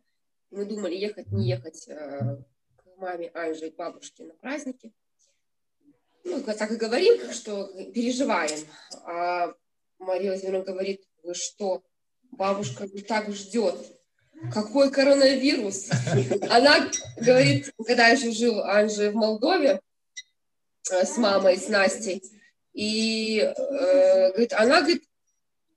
мы 0.52 0.66
думали, 0.66 0.96
ехать, 0.96 1.32
не 1.32 1.50
ехать 1.50 1.88
э, 1.88 2.38
к 2.78 2.98
маме 2.98 3.30
Анже 3.34 3.68
и 3.68 3.76
бабушке 3.76 4.24
на 4.24 4.34
праздники. 4.34 4.94
Ну, 6.24 6.42
так 6.42 6.72
и 6.72 6.78
говорим, 6.78 7.32
что 7.32 7.68
переживаем. 7.92 8.60
А 9.04 9.54
Мария 10.00 10.32
Владимировна 10.32 10.66
говорит, 10.72 11.02
вы 11.24 11.34
что, 11.34 11.84
бабушка 12.32 12.88
так 13.08 13.32
ждет. 13.34 13.76
Какой 14.54 14.92
коронавирус? 14.92 15.90
Она 16.50 16.90
говорит, 17.18 17.74
когда 17.86 18.08
еще 18.08 18.32
жил 18.32 18.62
Анжи 18.62 19.10
в 19.10 19.16
Молдове 19.16 19.82
э, 20.92 21.06
с 21.06 21.18
мамой, 21.18 21.58
с 21.58 21.68
Настей, 21.70 22.22
и 22.74 23.40
э, 23.40 24.32
говорит, 24.32 24.54
она 24.54 24.82
говорит, 24.82 25.04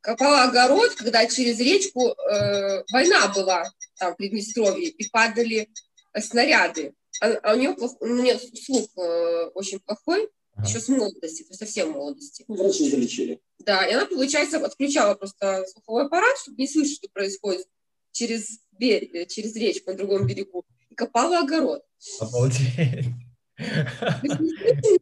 копала 0.02 0.44
огород, 0.44 0.94
когда 0.96 1.26
через 1.26 1.58
речку 1.58 2.08
э, 2.08 2.84
война 2.92 3.28
была 3.28 3.64
там 3.98 4.12
в 4.12 4.16
Приднестровье, 4.16 4.88
и 4.88 5.08
падали 5.08 5.70
снаряды. 6.18 6.94
А, 7.22 7.28
а 7.42 7.54
у 7.54 7.56
нее, 7.56 7.74
плох, 7.74 7.96
у 8.00 8.06
нее 8.06 8.38
слух 8.38 8.86
э, 8.96 9.50
очень 9.54 9.80
плохой, 9.80 10.28
ага. 10.60 10.68
еще 10.68 10.80
с 10.80 10.88
молодости, 10.88 11.42
то 11.42 11.48
есть 11.48 11.58
совсем 11.58 11.90
молодости. 11.90 12.44
Врачи 12.48 12.90
залечили. 12.90 13.40
Да, 13.58 13.86
и 13.86 13.92
она, 13.92 14.06
получается, 14.06 14.64
отключала 14.64 15.14
просто 15.14 15.64
слуховой 15.72 16.06
аппарат, 16.06 16.36
чтобы 16.38 16.58
не 16.58 16.68
слышать, 16.68 16.96
что 16.96 17.08
происходит 17.12 17.66
через, 18.12 18.60
берег, 18.72 19.14
э, 19.14 19.26
через 19.26 19.54
речку 19.56 19.90
на 19.90 19.96
другом 19.96 20.26
берегу, 20.26 20.64
и 20.88 20.94
копала 20.94 21.40
огород. 21.40 21.82
Обалдеть. 22.20 23.06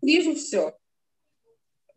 Вижу 0.03 0.35
все. 0.35 0.77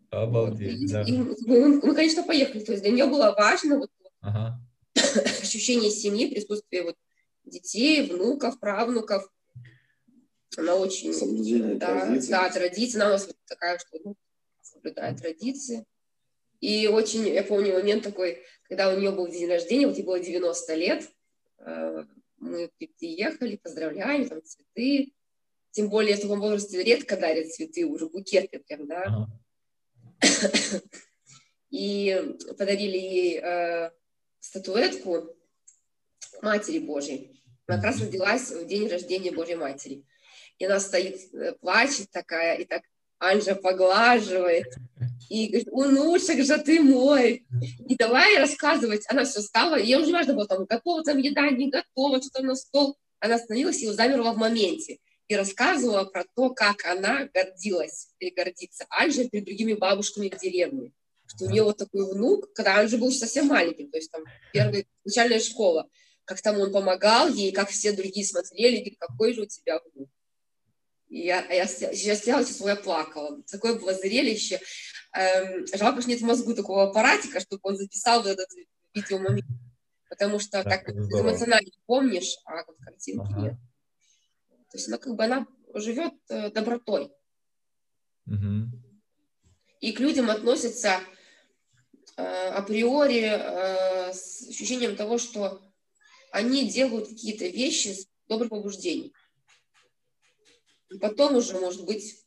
Обалдеть, 0.09 0.91
да. 0.91 1.05
Мы, 1.07 1.79
мы, 1.81 1.95
конечно, 1.95 2.23
поехали. 2.23 2.63
То 2.63 2.73
есть 2.73 2.83
для 2.83 2.91
нее 2.91 3.05
было 3.05 3.33
важно 3.37 3.79
вот, 3.79 3.89
ага. 4.19 4.59
ощущение 5.41 5.89
семьи, 5.89 6.29
присутствие 6.29 6.83
вот 6.83 6.95
детей, 7.45 8.09
внуков, 8.09 8.59
правнуков. 8.59 9.29
Она 10.57 10.75
очень... 10.75 11.13
Соблюдение 11.13 11.75
да, 11.75 12.01
традиций. 12.01 12.31
Да, 12.31 12.49
традиции. 12.49 12.95
Она 12.97 13.07
у 13.07 13.11
нас 13.11 13.29
такая, 13.45 13.77
что 13.79 13.99
ну, 14.03 14.15
соблюдает 14.61 15.19
традиции. 15.19 15.85
И 16.59 16.87
очень, 16.87 17.27
я 17.27 17.43
помню 17.43 17.73
момент 17.73 18.03
такой, 18.03 18.43
когда 18.63 18.93
у 18.93 18.97
нее 18.97 19.11
был 19.11 19.27
день 19.27 19.49
рождения, 19.49 19.87
вот 19.87 19.97
ей 19.97 20.03
было 20.03 20.19
90 20.19 20.75
лет, 20.75 21.09
э, 21.59 22.05
мы 22.37 22.69
приехали, 22.97 23.57
поздравляем, 23.57 24.29
там 24.29 24.43
цветы, 24.43 25.13
тем 25.71 25.89
более 25.89 26.17
в 26.17 26.21
таком 26.21 26.39
возрасте 26.39 26.83
редко 26.83 27.17
дарят 27.17 27.51
цветы, 27.51 27.85
уже 27.85 28.07
букеты 28.07 28.59
прям, 28.59 28.87
да. 28.87 29.03
Ага. 29.03 29.27
И 31.69 32.35
подарили 32.57 32.97
ей 32.97 33.39
э, 33.41 33.91
статуэтку 34.39 35.35
Матери 36.41 36.79
Божьей. 36.79 37.41
Она 37.67 37.77
как 37.77 37.85
раз 37.85 38.01
родилась 38.01 38.51
в 38.51 38.65
день 38.67 38.87
рождения 38.87 39.31
Божьей 39.31 39.55
Матери. 39.55 40.05
И 40.59 40.65
она 40.65 40.79
стоит, 40.79 41.33
э, 41.33 41.53
плачет 41.59 42.09
такая, 42.11 42.57
и 42.57 42.65
так 42.65 42.83
Анжа 43.21 43.53
поглаживает, 43.53 44.65
и 45.29 45.47
говорит, 45.47 45.67
унушек 45.71 46.43
же 46.43 46.57
ты 46.57 46.81
мой. 46.81 47.45
И 47.87 47.95
давай 47.95 48.37
рассказывать. 48.37 49.05
Она 49.07 49.23
все 49.23 49.41
стала, 49.41 49.75
ей 49.75 49.95
уже 49.95 50.11
важно 50.11 50.33
было, 50.33 50.47
там, 50.47 50.65
готова 50.65 51.03
там 51.03 51.19
еда, 51.19 51.49
не 51.51 51.69
готова, 51.69 52.19
что-то 52.19 52.41
на 52.41 52.55
стол. 52.55 52.97
Она 53.19 53.35
остановилась 53.35 53.81
и 53.81 53.87
замерла 53.87 54.33
в 54.33 54.37
моменте. 54.37 54.97
И 55.27 55.35
рассказывала 55.35 56.03
про 56.03 56.25
то, 56.35 56.49
как 56.49 56.83
она 56.85 57.29
гордилась 57.33 58.09
или 58.19 58.31
гордится 58.31 58.85
Анжей 58.89 59.29
перед 59.29 59.45
другими 59.45 59.73
бабушками 59.73 60.27
в 60.27 60.37
деревне. 60.37 60.91
Что 61.27 61.45
у 61.45 61.49
нее 61.49 61.63
вот 61.63 61.77
такой 61.77 62.11
внук, 62.11 62.51
когда 62.53 62.79
Анжа 62.79 62.97
был 62.97 63.11
совсем 63.11 63.47
маленьким, 63.47 63.89
то 63.89 63.97
есть 63.97 64.11
там 64.11 64.23
первая 64.51 64.83
начальная 65.05 65.39
школа, 65.39 65.87
как 66.25 66.41
там 66.41 66.59
он 66.59 66.73
помогал 66.73 67.29
ей, 67.29 67.51
как 67.51 67.69
все 67.69 67.93
другие 67.93 68.25
смотрели, 68.25 68.77
говорит, 68.77 68.97
какой 68.99 69.33
же 69.33 69.43
у 69.43 69.45
тебя 69.45 69.79
внук. 69.79 70.09
И 71.11 71.25
я, 71.25 71.45
я, 71.51 71.67
я 71.91 72.15
стояла, 72.15 72.45
честно, 72.45 72.69
я 72.69 72.77
плакала. 72.77 73.43
Такое 73.43 73.77
было 73.77 73.93
зрелище. 73.93 74.61
Эм, 75.13 75.67
жалко, 75.67 75.99
что 75.99 76.09
нет 76.09 76.21
в 76.21 76.25
мозгу 76.25 76.55
такого 76.55 76.83
аппаратика, 76.83 77.41
чтобы 77.41 77.59
он 77.63 77.75
записал 77.75 78.25
этот 78.25 78.47
видеомомент. 78.93 79.45
Потому 80.09 80.39
что 80.39 80.63
так 80.63 80.87
эмоционально 80.87 81.69
помнишь, 81.85 82.37
а 82.45 82.63
вот 82.65 82.77
картинки 82.79 83.27
ага. 83.29 83.41
нет. 83.41 83.53
То 84.69 84.77
есть 84.77 84.87
она 84.87 84.97
как 84.97 85.15
бы 85.15 85.23
она 85.25 85.45
живет 85.73 86.13
э, 86.29 86.49
добротой. 86.49 87.11
Угу. 88.27 88.71
И 89.81 89.91
к 89.91 89.99
людям 89.99 90.29
относится 90.29 91.01
э, 92.15 92.23
априори 92.23 93.23
э, 93.23 94.13
с 94.13 94.47
ощущением 94.47 94.95
того, 94.95 95.17
что 95.17 95.61
они 96.31 96.69
делают 96.69 97.09
какие-то 97.09 97.47
вещи 97.47 97.89
с 97.89 98.07
добрым 98.29 98.49
побуждением. 98.49 99.11
Потом 100.99 101.35
уже, 101.35 101.53
может 101.59 101.85
быть, 101.85 102.25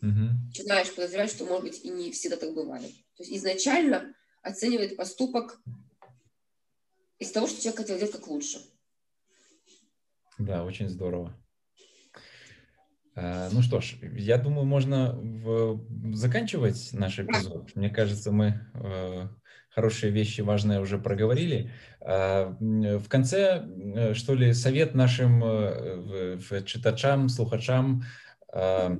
угу. 0.00 0.30
начинаешь 0.48 0.94
подозревать, 0.94 1.30
что, 1.30 1.44
может 1.44 1.64
быть, 1.64 1.84
и 1.84 1.90
не 1.90 2.10
всегда 2.10 2.36
так 2.36 2.54
бывает. 2.54 2.92
То 3.16 3.22
есть 3.22 3.32
изначально 3.32 4.14
оценивает 4.42 4.96
поступок 4.96 5.60
из 7.18 7.30
того, 7.30 7.46
что 7.46 7.60
человек 7.60 7.78
хотел 7.78 7.96
сделать 7.96 8.14
как 8.14 8.26
лучше. 8.28 8.58
Да, 10.38 10.64
очень 10.64 10.88
здорово. 10.88 11.36
А, 13.14 13.48
ну 13.50 13.62
что 13.62 13.80
ж, 13.80 13.96
я 14.00 14.38
думаю, 14.38 14.64
можно 14.64 15.12
в... 15.16 16.14
заканчивать 16.14 16.92
наш 16.92 17.18
эпизод. 17.18 17.74
Мне 17.74 17.90
кажется, 17.90 18.30
мы 18.30 18.70
э, 18.74 19.28
хорошие 19.78 20.10
вещи 20.10 20.40
важные 20.40 20.80
уже 20.80 20.98
проговорили. 20.98 21.70
А, 22.00 22.56
в 22.58 23.08
конце, 23.08 23.62
э, 23.62 24.14
что 24.14 24.34
ли, 24.34 24.52
совет 24.52 24.96
нашим 24.96 25.40
э, 25.44 26.38
читачам, 26.66 27.28
слухачам. 27.28 28.02
А, 28.52 28.98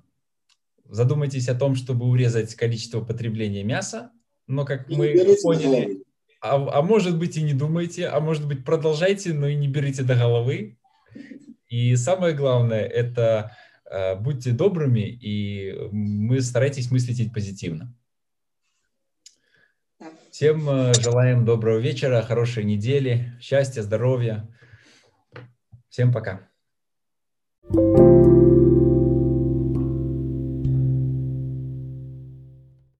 задумайтесь 0.88 1.48
о 1.48 1.56
том, 1.56 1.74
чтобы 1.74 2.06
урезать 2.06 2.54
количество 2.54 3.00
потребления 3.00 3.64
мяса, 3.64 4.12
но 4.46 4.64
как 4.64 4.88
мы 4.88 5.36
поняли, 5.42 6.04
а, 6.40 6.78
а 6.78 6.82
может 6.82 7.18
быть 7.18 7.36
и 7.36 7.42
не 7.42 7.54
думайте, 7.54 8.06
а 8.06 8.20
может 8.20 8.46
быть 8.46 8.64
продолжайте, 8.64 9.34
но 9.34 9.48
и 9.48 9.56
не 9.56 9.66
берите 9.66 10.04
до 10.04 10.14
головы. 10.14 10.78
И 11.68 11.96
самое 11.96 12.36
главное, 12.36 12.84
это 12.84 13.50
Э, 13.90 14.16
будьте 14.16 14.52
добрыми, 14.52 15.00
и 15.00 15.74
мы 15.92 16.40
старайтесь 16.40 16.90
мыслить 16.90 17.32
позитивно. 17.32 17.94
Всем 20.38 20.70
э, 20.70 20.92
желаем 20.94 21.44
доброго 21.44 21.78
вечера, 21.78 22.22
хорошей 22.22 22.62
недели, 22.62 23.36
счастья, 23.40 23.82
здоровья. 23.82 24.48
Всем 25.88 26.12
пока. 26.12 26.48
thank 27.72 27.98
you 27.98 28.37